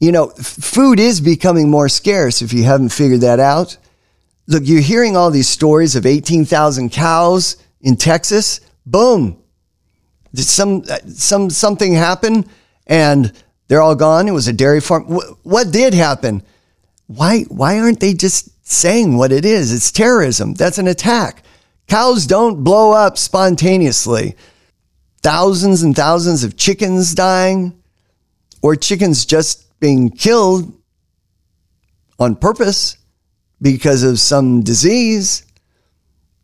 [0.00, 3.76] You know, food is becoming more scarce if you haven't figured that out.
[4.46, 8.60] Look, you're hearing all these stories of 18,000 cows in Texas.
[8.84, 9.40] Boom.
[10.34, 12.46] Did some, uh, some, something happen
[12.86, 13.32] and
[13.68, 14.26] they're all gone.
[14.26, 15.04] It was a dairy farm.
[15.42, 16.42] What did happen?
[17.10, 19.72] why why aren't they just saying what it is?
[19.72, 20.54] It's terrorism.
[20.54, 21.42] That's an attack.
[21.88, 24.36] Cows don't blow up spontaneously.
[25.22, 27.82] Thousands and thousands of chickens dying
[28.62, 30.72] or chickens just being killed
[32.18, 32.98] on purpose
[33.60, 35.44] because of some disease.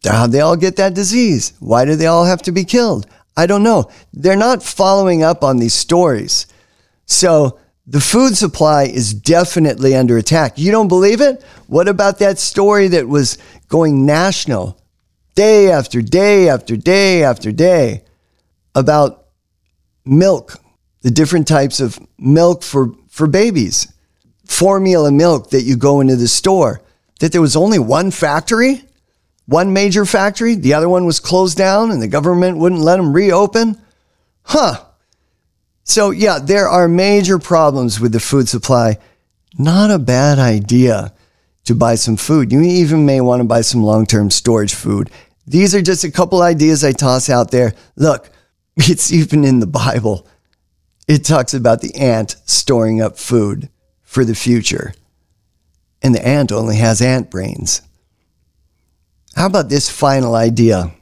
[0.04, 1.52] How'd they all get that disease?
[1.60, 3.06] Why do they all have to be killed?
[3.36, 3.90] I don't know.
[4.12, 6.46] They're not following up on these stories.
[7.04, 10.58] So the food supply is definitely under attack.
[10.58, 11.42] You don't believe it?
[11.66, 14.80] What about that story that was going national
[15.34, 18.02] day after day after day after day
[18.74, 19.26] about
[20.04, 20.56] milk,
[21.02, 23.90] the different types of milk for, for babies,
[24.44, 26.82] formula milk that you go into the store,
[27.20, 28.82] that there was only one factory,
[29.46, 33.14] one major factory, the other one was closed down and the government wouldn't let them
[33.14, 33.80] reopen?
[34.42, 34.84] Huh.
[35.82, 38.98] So, yeah, there are major problems with the food supply.
[39.58, 41.14] Not a bad idea
[41.64, 42.52] to buy some food.
[42.52, 45.08] You even may want to buy some long term storage food.
[45.46, 47.72] These are just a couple ideas I toss out there.
[47.96, 48.28] Look,
[48.76, 50.28] it's even in the Bible.
[51.06, 53.68] It talks about the ant storing up food
[54.02, 54.94] for the future.
[56.02, 57.82] And the ant only has ant brains.
[59.34, 60.92] How about this final idea?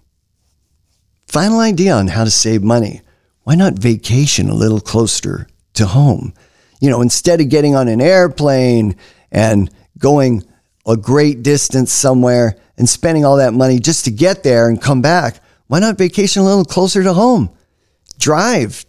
[1.26, 3.02] Final idea on how to save money
[3.44, 6.34] why not vacation a little closer to home?
[6.80, 8.96] You know, instead of getting on an airplane
[9.30, 10.42] and going
[10.86, 15.00] a great distance somewhere and spending all that money just to get there and come
[15.00, 17.50] back, why not vacation a little closer to home?
[18.18, 18.84] Drive,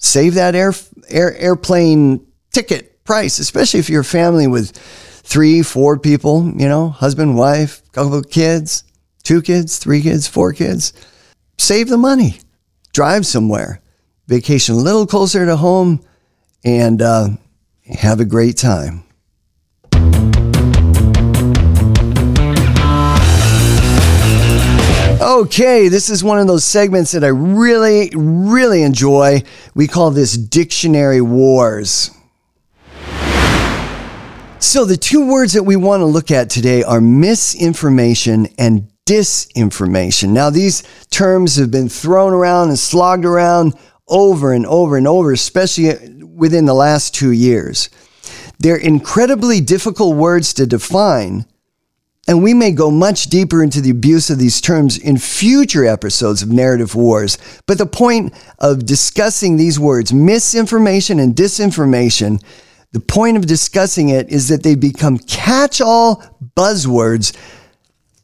[0.00, 0.72] save that air,
[1.08, 6.88] air airplane ticket price, especially if you're a family with three, four people, you know,
[6.88, 8.82] husband, wife, couple of kids,
[9.22, 10.92] two kids, three kids, four kids.
[11.58, 12.40] Save the money
[12.92, 13.80] drive somewhere,
[14.26, 16.04] vacation a little closer to home,
[16.64, 17.28] and uh,
[17.86, 19.04] have a great time.
[25.20, 29.42] Okay, this is one of those segments that I really, really enjoy.
[29.74, 32.10] We call this Dictionary Wars.
[34.60, 40.30] So, the two words that we want to look at today are misinformation and disinformation.
[40.30, 43.74] Now, these terms have been thrown around and slogged around
[44.08, 47.90] over and over and over, especially within the last two years.
[48.58, 51.44] They're incredibly difficult words to define,
[52.28, 56.42] and we may go much deeper into the abuse of these terms in future episodes
[56.42, 57.38] of Narrative Wars.
[57.66, 62.40] But the point of discussing these words, misinformation and disinformation,
[62.92, 66.22] The point of discussing it is that they become catch all
[66.56, 67.36] buzzwords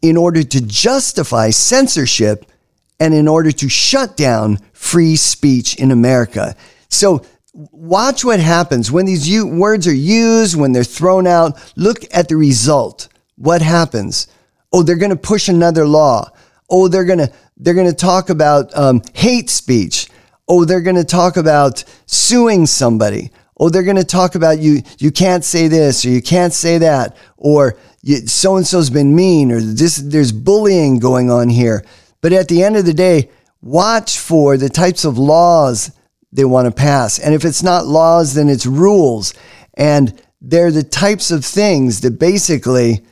[0.03, 2.51] in order to justify censorship
[2.99, 6.57] and in order to shut down free speech in America.
[6.88, 7.24] So
[7.55, 11.72] watch what happens when these words are used, when they're thrown out.
[11.76, 13.09] Look at the result.
[13.37, 14.28] What happens?
[14.72, 16.30] Oh, they're going to push another law.
[16.68, 20.09] Oh, they're going to they're going to talk about um, hate speech.
[20.49, 23.30] Oh, they're going to talk about suing somebody.
[23.59, 24.82] Oh, they're going to talk about you.
[24.99, 27.78] You can't say this or you can't say that, or
[28.26, 29.97] so and so's been mean, or this.
[29.97, 31.84] There's bullying going on here.
[32.20, 33.30] But at the end of the day,
[33.62, 35.91] watch for the types of laws
[36.32, 37.18] they want to pass.
[37.18, 39.32] And if it's not laws, then it's rules.
[39.74, 43.05] And they're the types of things that basically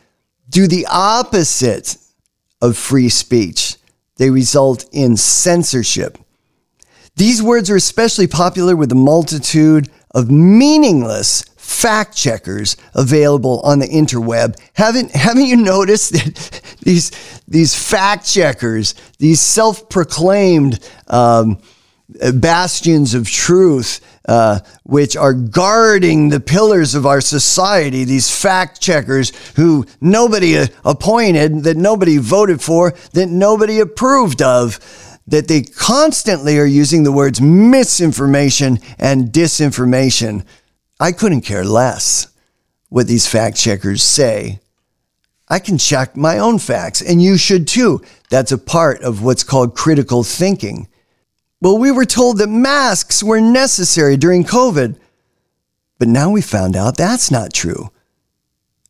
[0.49, 1.97] do the opposite
[2.61, 3.77] of free speech.
[4.17, 6.19] They result in censorship.
[7.17, 13.87] These words are especially popular with the multitude of meaningless fact checkers available on the
[13.87, 14.59] interweb.
[14.75, 17.11] Haven't haven't you noticed that these
[17.49, 21.61] these fact checkers, these self-proclaimed um,
[22.35, 29.33] bastions of truth, uh, which are guarding the pillars of our society, these fact checkers
[29.57, 34.79] who nobody appointed, that nobody voted for, that nobody approved of,
[35.27, 40.45] that they constantly are using the words misinformation and disinformation.
[41.01, 42.29] I couldn't care less
[42.89, 44.61] what these fact checkers say.
[45.49, 48.03] I can check my own facts, and you should too.
[48.31, 50.89] That's a part of what's called critical thinking.
[51.65, 54.99] Well, we were told that masks were necessary during COVID,
[55.99, 57.91] but now we found out that's not true.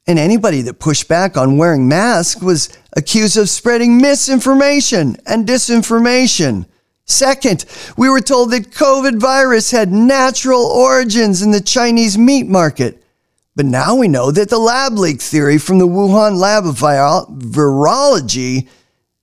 [0.09, 6.67] And anybody that pushed back on wearing masks was accused of spreading misinformation and disinformation.
[7.05, 7.65] Second,
[7.97, 13.01] we were told that COVID virus had natural origins in the Chinese meat market.
[13.55, 18.67] But now we know that the lab leak theory from the Wuhan lab of virology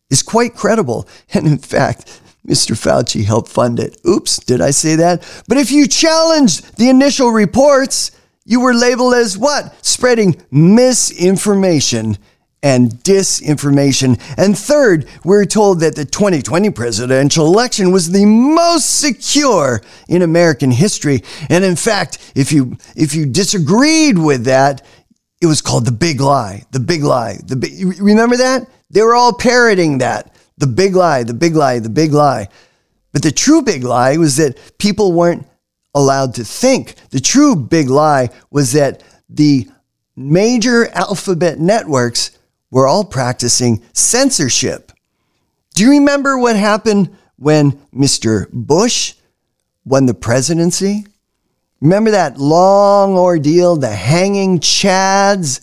[0.10, 1.06] is quite credible.
[1.34, 2.76] And in fact, Mr.
[2.76, 4.00] Fauci helped fund it.
[4.08, 5.22] Oops, did I say that?
[5.48, 8.12] But if you challenged the initial reports,
[8.46, 9.86] you were labeled as what?
[9.86, 12.18] Spreading misinformation
[12.64, 14.20] and disinformation.
[14.38, 20.72] And third, we're told that the 2020 presidential election was the most secure in American
[20.72, 21.24] history.
[21.50, 24.86] And in fact, if you if you disagreed with that,
[25.42, 26.64] it was called the big lie.
[26.72, 27.40] The big lie.
[27.44, 28.68] The big, remember that?
[28.92, 30.31] They were all parroting that.
[30.62, 32.48] The big lie, the big lie, the big lie.
[33.12, 35.48] But the true big lie was that people weren't
[35.96, 36.94] allowed to think.
[37.10, 39.68] The true big lie was that the
[40.16, 42.38] major alphabet networks
[42.70, 44.92] were all practicing censorship.
[45.74, 48.48] Do you remember what happened when Mr.
[48.54, 49.16] Bush
[49.84, 51.08] won the presidency?
[51.80, 55.60] Remember that long ordeal, the hanging chads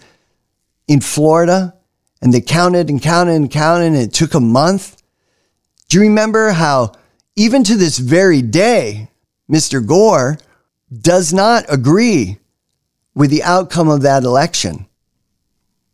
[0.89, 1.78] in Florida?
[2.21, 5.03] And they counted and counted and counted, and it took a month.
[5.89, 6.93] Do you remember how,
[7.37, 9.11] even to this very day,
[9.51, 9.85] Mr.
[9.85, 10.39] Gore
[10.93, 12.39] does not agree
[13.15, 14.89] with the outcome of that election?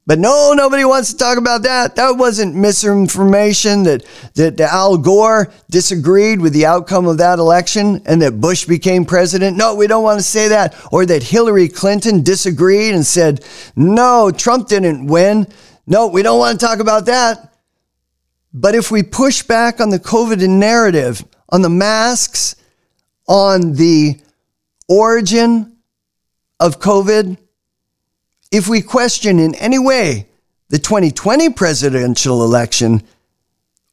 [0.07, 1.97] But no, nobody wants to talk about that.
[1.97, 4.05] That wasn't misinformation that,
[4.35, 9.57] that Al Gore disagreed with the outcome of that election and that Bush became president.
[9.57, 10.75] No, we don't want to say that.
[10.93, 13.43] Or that Hillary Clinton disagreed and said,
[13.77, 15.47] no, Trump didn't win.
[15.87, 17.53] No, we don't want to talk about that.
[18.53, 22.57] But if we push back on the COVID narrative, on the masks,
[23.27, 24.21] on the
[24.89, 25.77] origin
[26.61, 27.37] of COVID,
[28.53, 30.29] if we question in any way
[30.69, 33.03] the 2020 presidential election,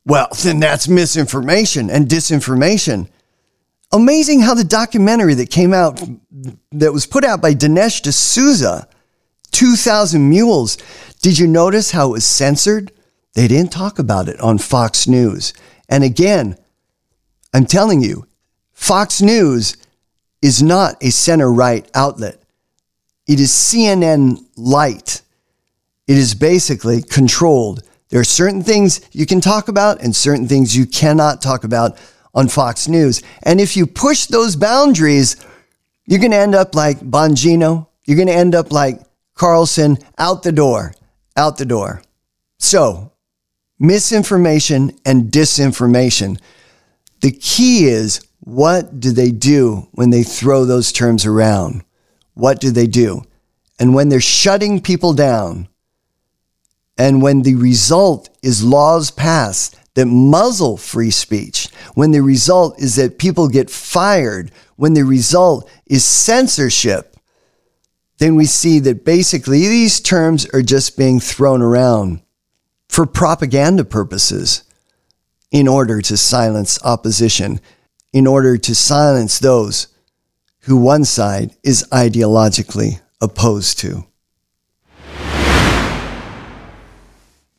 [0.06, 3.08] well, then that's misinformation and disinformation.
[3.92, 6.02] Amazing how the documentary that came out,
[6.72, 8.88] that was put out by Dinesh D'Souza,
[9.52, 10.78] 2,000 Mules,
[11.22, 12.92] did you notice how it was censored?
[13.34, 15.54] They didn't talk about it on Fox News.
[15.88, 16.58] And again,
[17.54, 18.26] I'm telling you,
[18.74, 19.78] Fox News
[20.42, 22.42] is not a center right outlet.
[23.28, 25.22] It is CNN light.
[26.08, 27.84] It is basically controlled.
[28.10, 31.98] There are certain things you can talk about and certain things you cannot talk about
[32.34, 33.22] on Fox News.
[33.44, 35.36] And if you push those boundaries,
[36.06, 37.88] you're going to end up like Bongino.
[38.06, 39.02] You're going to end up like
[39.36, 40.94] Carlson out the door
[41.36, 42.02] out the door.
[42.60, 43.12] So,
[43.80, 46.40] misinformation and disinformation.
[47.22, 51.84] The key is what do they do when they throw those terms around?
[52.34, 53.24] What do they do?
[53.80, 55.68] And when they're shutting people down,
[56.98, 62.96] and when the result is laws passed that muzzle free speech, when the result is
[62.96, 67.11] that people get fired, when the result is censorship,
[68.22, 72.22] then we see that basically these terms are just being thrown around
[72.88, 74.64] for propaganda purposes
[75.50, 77.60] in order to silence opposition,
[78.14, 79.88] in order to silence those
[80.60, 84.06] who one side is ideologically opposed to.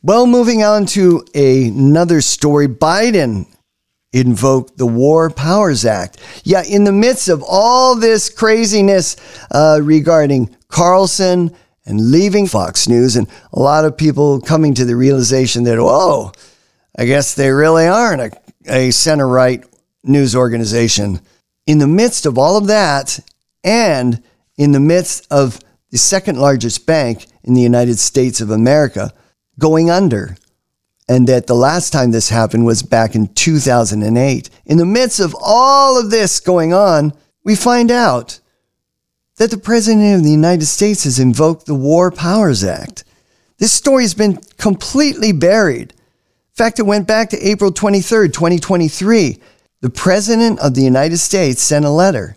[0.01, 3.49] Well, moving on to another story, Biden
[4.13, 6.19] invoked the War Powers Act.
[6.45, 9.17] Yeah, in the midst of all this craziness
[9.51, 11.55] uh, regarding Carlson
[11.87, 16.33] and leaving Fox News, and a lot of people coming to the realization that, whoa,
[16.97, 18.31] I guess they really aren't a,
[18.67, 19.65] a center right
[20.05, 21.21] news organization.
[21.67, 23.19] In the midst of all of that,
[23.65, 24.23] and
[24.57, 25.59] in the midst of
[25.91, 29.13] the second largest bank in the United States of America
[29.59, 30.37] going under,
[31.09, 34.51] and that the last time this happened was back in 2008.
[34.67, 37.13] In the midst of all of this going on,
[37.45, 38.41] we find out
[39.37, 43.05] that the President of the United States has invoked the War Powers Act.
[43.59, 45.93] This story has been completely buried.
[45.93, 49.41] In fact, it went back to April 23rd, 2023.
[49.81, 52.37] The President of the United States sent a letter,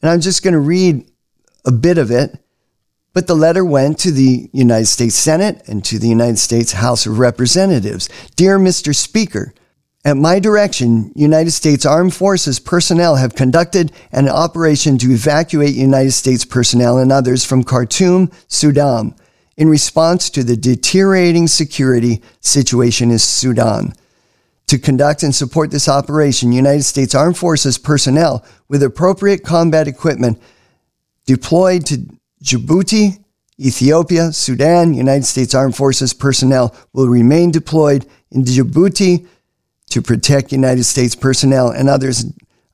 [0.00, 1.10] and I'm just going to read
[1.64, 2.38] a bit of it.
[3.18, 7.04] But the letter went to the United States Senate and to the United States House
[7.04, 8.08] of Representatives.
[8.36, 8.94] Dear Mr.
[8.94, 9.52] Speaker,
[10.04, 16.12] at my direction, United States Armed Forces personnel have conducted an operation to evacuate United
[16.12, 19.16] States personnel and others from Khartoum, Sudan,
[19.56, 23.94] in response to the deteriorating security situation in Sudan.
[24.68, 30.40] To conduct and support this operation, United States Armed Forces personnel with appropriate combat equipment
[31.26, 33.22] deployed to Djibouti,
[33.60, 39.26] Ethiopia, Sudan, United States Armed Forces personnel will remain deployed in Djibouti
[39.90, 42.24] to protect United States personnel and others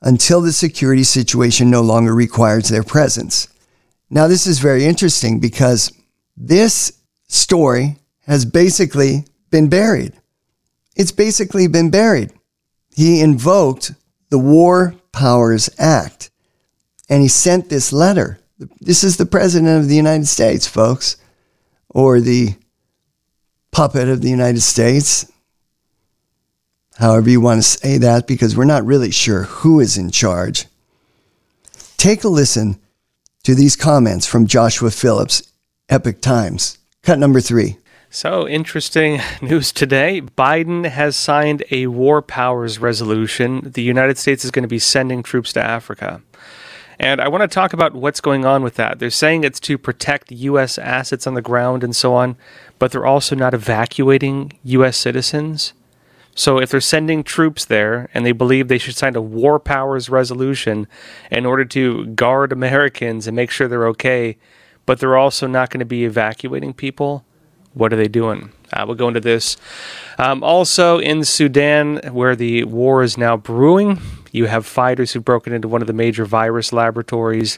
[0.01, 3.47] until the security situation no longer requires their presence.
[4.09, 5.91] Now, this is very interesting because
[6.37, 7.97] this story
[8.27, 10.13] has basically been buried.
[10.95, 12.31] It's basically been buried.
[12.95, 13.93] He invoked
[14.29, 16.29] the War Powers Act
[17.09, 21.17] and he sent this letter this is the President of the United States, folks,
[21.89, 22.55] or the
[23.71, 25.29] puppet of the United States,
[26.97, 30.65] however you want to say that, because we're not really sure who is in charge.
[31.97, 32.79] Take a listen
[33.43, 35.51] to these comments from Joshua Phillips,
[35.89, 36.77] Epoch Times.
[37.03, 37.77] Cut number three.
[38.09, 40.21] So, interesting news today.
[40.21, 43.71] Biden has signed a war powers resolution.
[43.73, 46.21] The United States is going to be sending troops to Africa.
[46.99, 48.99] And I want to talk about what's going on with that.
[48.99, 50.77] They're saying it's to protect U.S.
[50.77, 52.37] assets on the ground and so on,
[52.79, 54.97] but they're also not evacuating U.S.
[54.97, 55.73] citizens.
[56.35, 60.09] So if they're sending troops there and they believe they should sign a war powers
[60.09, 60.87] resolution
[61.31, 64.37] in order to guard Americans and make sure they're okay,
[64.85, 67.23] but they're also not going to be evacuating people,
[67.73, 68.51] what are they doing?
[68.73, 69.57] Uh, we'll go into this.
[70.17, 74.01] Um, also in Sudan, where the war is now brewing,
[74.35, 77.57] you have fighters who've broken into one of the major virus laboratories,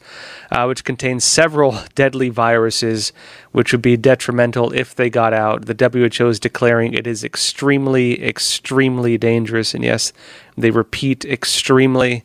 [0.51, 3.11] uh, which contains several deadly viruses,
[3.51, 5.65] which would be detrimental if they got out.
[5.65, 9.73] The WHO is declaring it is extremely, extremely dangerous.
[9.73, 10.13] And yes,
[10.55, 12.23] they repeat extremely.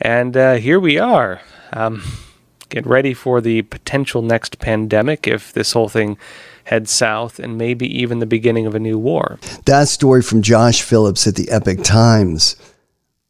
[0.00, 1.40] And uh, here we are.
[1.72, 2.02] Um,
[2.68, 6.16] get ready for the potential next pandemic if this whole thing
[6.64, 9.38] head south and maybe even the beginning of a new war.
[9.66, 12.56] That story from Josh Phillips at the Epoch Times.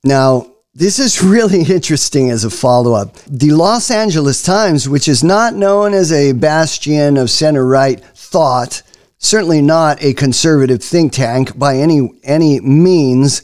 [0.06, 3.16] Now, this is really interesting as a follow up.
[3.26, 8.82] The Los Angeles Times, which is not known as a bastion of center right thought,
[9.18, 13.42] certainly not a conservative think tank by any, any means,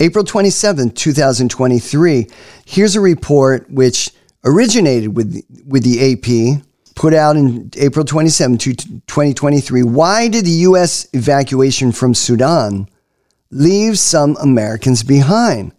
[0.00, 2.26] April 27, 2023,
[2.64, 4.10] here's a report which
[4.44, 6.62] originated with, with the AP
[6.94, 9.82] put out in April 27, 2023.
[9.82, 11.06] Why did the U.S.
[11.12, 12.88] evacuation from Sudan
[13.50, 15.72] leave some Americans behind?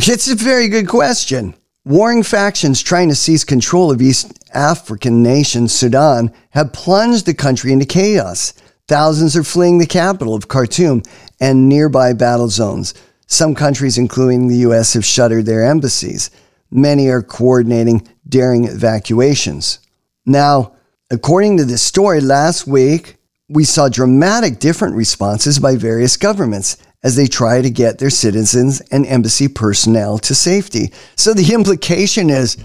[0.00, 1.54] It's a very good question.
[1.84, 7.72] Warring factions trying to seize control of East African nation Sudan have plunged the country
[7.72, 8.54] into chaos.
[8.86, 11.02] Thousands are fleeing the capital of Khartoum
[11.40, 12.94] and nearby battle zones.
[13.26, 16.30] Some countries, including the U.S., have shuttered their embassies.
[16.70, 19.80] Many are coordinating daring evacuations.
[20.24, 20.74] Now,
[21.10, 23.16] according to this story, last week
[23.48, 28.80] we saw dramatic different responses by various governments as they try to get their citizens
[28.90, 30.92] and embassy personnel to safety.
[31.16, 32.56] So the implication is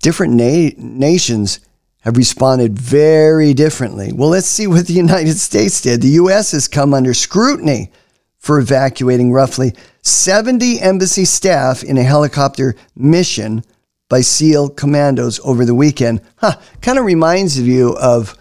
[0.00, 1.60] different na- nations
[2.00, 4.12] have responded very differently.
[4.12, 6.00] Well, let's see what the United States did.
[6.00, 6.52] The U.S.
[6.52, 7.90] has come under scrutiny
[8.38, 13.64] for evacuating roughly 70 embassy staff in a helicopter mission
[14.08, 16.22] by SEAL commandos over the weekend.
[16.36, 18.36] Huh, kind of reminds you of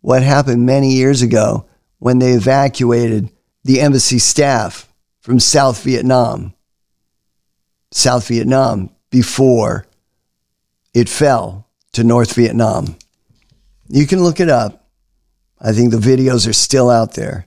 [0.00, 1.66] what happened many years ago
[1.98, 3.30] when they evacuated
[3.64, 4.88] the embassy staff
[5.20, 6.54] from South Vietnam.
[7.90, 9.86] South Vietnam before
[10.94, 12.96] it fell to North Vietnam.
[13.88, 14.88] You can look it up.
[15.60, 17.44] I think the videos are still out there.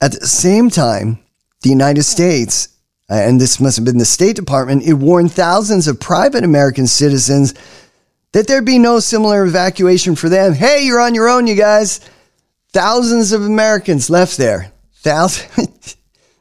[0.00, 1.18] At the same time,
[1.62, 2.68] the United States,
[3.10, 6.86] uh, and this must have been the State Department, it warned thousands of private American
[6.86, 7.54] citizens
[8.32, 10.54] that there'd be no similar evacuation for them.
[10.54, 12.00] Hey, you're on your own, you guys.
[12.74, 14.72] Thousands of Americans left there.
[14.96, 15.96] Thousands.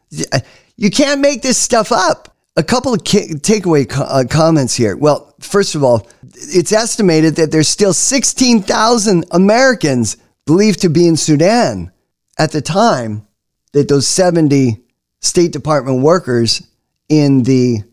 [0.77, 2.35] you can't make this stuff up.
[2.57, 4.97] A couple of takeaway co- uh, comments here.
[4.97, 10.17] Well, first of all, it's estimated that there's still 16,000 Americans
[10.47, 11.91] believed to be in Sudan
[12.39, 13.27] at the time
[13.73, 14.79] that those 70
[15.19, 16.63] State Department workers
[17.09, 17.83] in the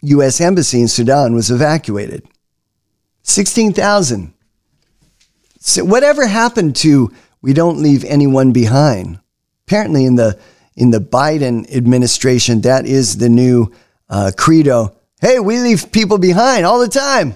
[0.00, 0.40] U.S.
[0.40, 2.26] Embassy in Sudan was evacuated.
[3.22, 4.34] 16,000.
[5.60, 7.12] So whatever happened to
[7.44, 9.20] we don't leave anyone behind?
[9.66, 10.38] Apparently, in the
[10.76, 13.70] in the Biden administration, that is the new
[14.08, 14.96] uh, credo.
[15.20, 17.34] Hey, we leave people behind all the time.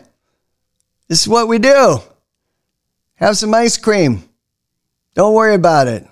[1.08, 1.98] This is what we do.
[3.16, 4.26] Have some ice cream.
[5.14, 6.06] Don't worry about it.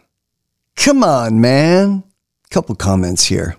[0.76, 2.04] Come on, man.
[2.50, 3.56] Couple comments here.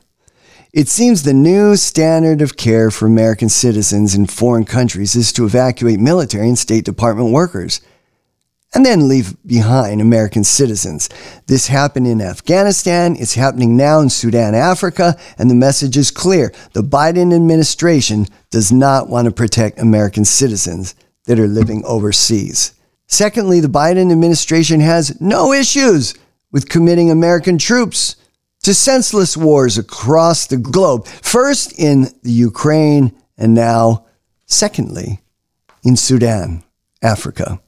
[0.71, 5.45] It seems the new standard of care for American citizens in foreign countries is to
[5.45, 7.81] evacuate military and State Department workers
[8.73, 11.09] and then leave behind American citizens.
[11.47, 16.53] This happened in Afghanistan, it's happening now in Sudan, Africa, and the message is clear.
[16.73, 20.95] The Biden administration does not want to protect American citizens
[21.25, 22.73] that are living overseas.
[23.07, 26.13] Secondly, the Biden administration has no issues
[26.51, 28.17] with committing American troops
[28.63, 31.07] to senseless wars across the globe.
[31.07, 34.05] First in the Ukraine, and now,
[34.45, 35.21] secondly,
[35.83, 36.63] in Sudan,
[37.01, 37.61] Africa.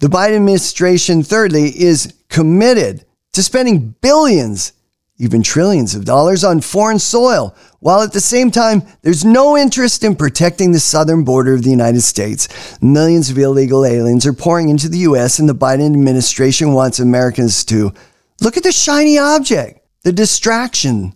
[0.00, 4.72] The Biden administration, thirdly, is committed to spending billions,
[5.18, 10.02] even trillions of dollars on foreign soil, while at the same time, there's no interest
[10.02, 12.48] in protecting the southern border of the United States.
[12.82, 17.64] Millions of illegal aliens are pouring into the U.S., and the Biden administration wants Americans
[17.66, 17.92] to
[18.40, 21.14] look at the shiny object, the distraction.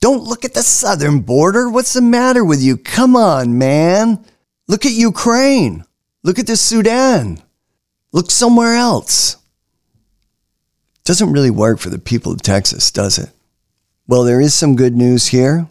[0.00, 1.68] Don't look at the southern border.
[1.68, 2.76] What's the matter with you?
[2.76, 4.24] Come on, man.
[4.68, 5.84] Look at Ukraine.
[6.22, 7.42] Look at the Sudan.
[8.16, 9.36] Look somewhere else.
[11.04, 13.28] Doesn't really work for the people of Texas, does it?
[14.06, 15.68] Well, there is some good news here.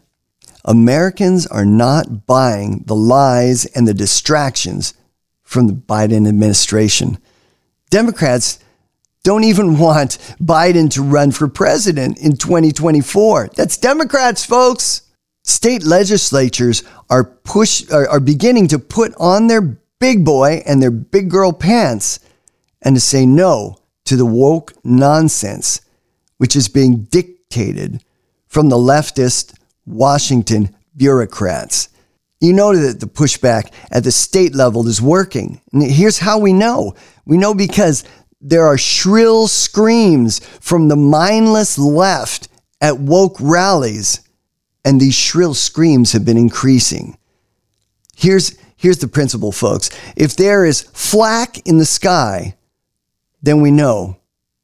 [0.64, 4.94] Americans are not buying the lies and the distractions
[5.42, 7.18] from the Biden administration.
[7.90, 8.60] Democrats
[9.24, 13.50] don't even want Biden to run for president in 2024.
[13.56, 15.02] That's Democrats, folks.
[15.44, 19.62] State legislatures are push are, are beginning to put on their
[20.00, 22.20] big boy and their big girl pants
[22.86, 25.82] and to say no to the woke nonsense
[26.38, 28.04] which is being dictated
[28.48, 29.56] from the leftist
[29.86, 31.90] Washington bureaucrats.
[32.42, 35.62] You know that the pushback at the state level is working.
[35.72, 36.96] And here's how we know.
[37.26, 38.04] We know because
[38.42, 42.50] there are shrill screams from the mindless left
[42.82, 44.22] at woke rallies,
[44.84, 47.18] and these shrill screams have been increasing.
[48.16, 49.90] Here's, here's the principle, folks.
[50.16, 52.56] If there is flak in the sky,
[53.46, 54.18] then we know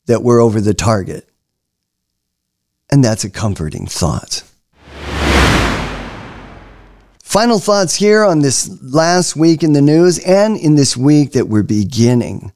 [0.07, 1.27] that we're over the target.
[2.91, 4.43] And that's a comforting thought.
[7.23, 11.47] Final thoughts here on this last week in the news and in this week that
[11.47, 12.51] we're beginning.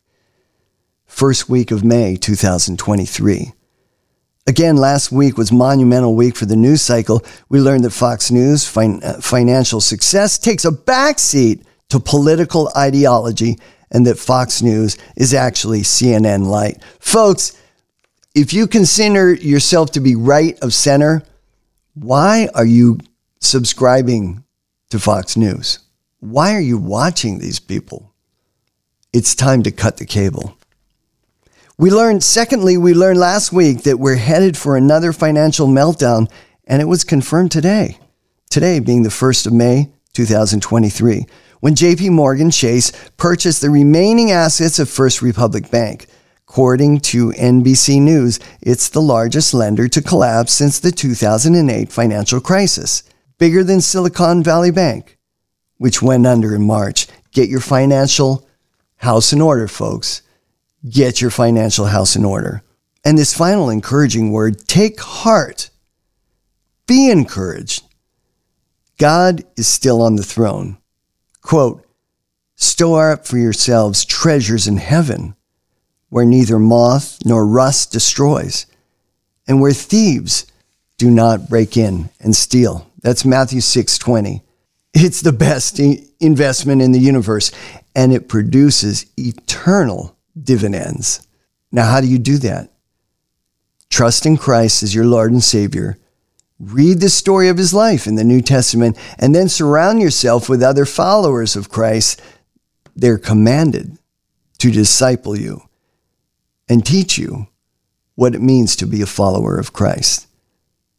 [1.06, 3.54] First week of May 2023.
[4.48, 7.24] Again, last week was monumental week for the news cycle.
[7.48, 13.58] We learned that Fox News fin- uh, financial success takes a backseat to political ideology
[13.96, 16.84] and that Fox News is actually CNN light.
[17.00, 17.58] Folks,
[18.36, 21.24] if you consider yourself to be right of center,
[21.94, 23.00] why are you
[23.40, 24.44] subscribing
[24.90, 25.80] to Fox News?
[26.20, 28.14] Why are you watching these people?
[29.14, 30.58] It's time to cut the cable.
[31.78, 36.30] We learned, secondly, we learned last week that we're headed for another financial meltdown,
[36.66, 37.98] and it was confirmed today.
[38.50, 41.28] Today being the 1st of May, 2023,
[41.66, 46.06] when JP Morgan Chase purchased the remaining assets of First Republic Bank.
[46.48, 53.02] According to NBC News, it's the largest lender to collapse since the 2008 financial crisis,
[53.40, 55.18] bigger than Silicon Valley Bank,
[55.80, 57.08] which went under in March.
[57.32, 58.48] Get your financial
[58.98, 60.22] house in order, folks
[60.88, 62.62] get your financial house in order.
[63.04, 65.72] And this final encouraging word take heart.
[66.86, 67.82] Be encouraged.
[69.00, 70.78] God is still on the throne.
[71.46, 71.86] Quote,
[72.56, 75.36] Store up for yourselves treasures in heaven,
[76.10, 78.66] where neither moth nor rust destroys,
[79.48, 80.48] and where thieves
[80.98, 82.90] do not break in and steal.
[83.04, 84.42] That's Matthew 6:20.
[84.96, 85.80] It's the best
[86.20, 87.52] investment in the universe
[87.94, 91.22] and it produces eternal dividends.
[91.72, 92.72] Now, how do you do that?
[93.92, 96.00] Trust in Christ as your Lord and Savior.
[96.60, 100.64] Read the story of his life in the New Testament and then surround yourself with
[100.64, 102.22] other followers of Christ.
[102.96, 103.98] They're commanded
[104.60, 105.64] to disciple you
[106.70, 107.48] and teach you
[108.16, 110.28] what it means to be a follower of Christ.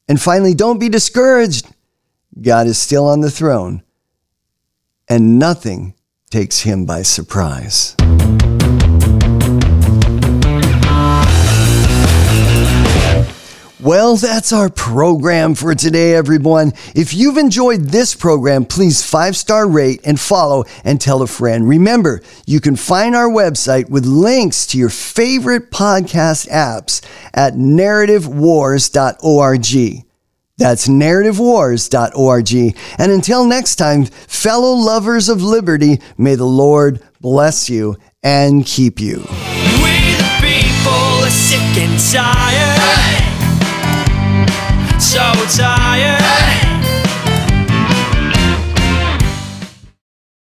[0.09, 1.67] And finally, don't be discouraged.
[2.41, 3.83] God is still on the throne,
[5.09, 5.95] and nothing
[6.31, 7.97] takes him by surprise.
[13.87, 16.73] Well, that's our program for today, everyone.
[16.97, 21.69] If you've enjoyed this program, please five star rate and follow and tell a friend.
[21.69, 27.01] Remember, you can find our website with links to your favorite podcast apps
[27.33, 30.05] at narrativewars.org.
[30.59, 32.55] That's narrativewars.org.
[32.99, 38.99] And until next time, fellow lovers of liberty, may the Lord bless you and keep
[38.99, 39.19] you.
[39.19, 43.26] We the people are sick and tired
[45.01, 46.66] so tired.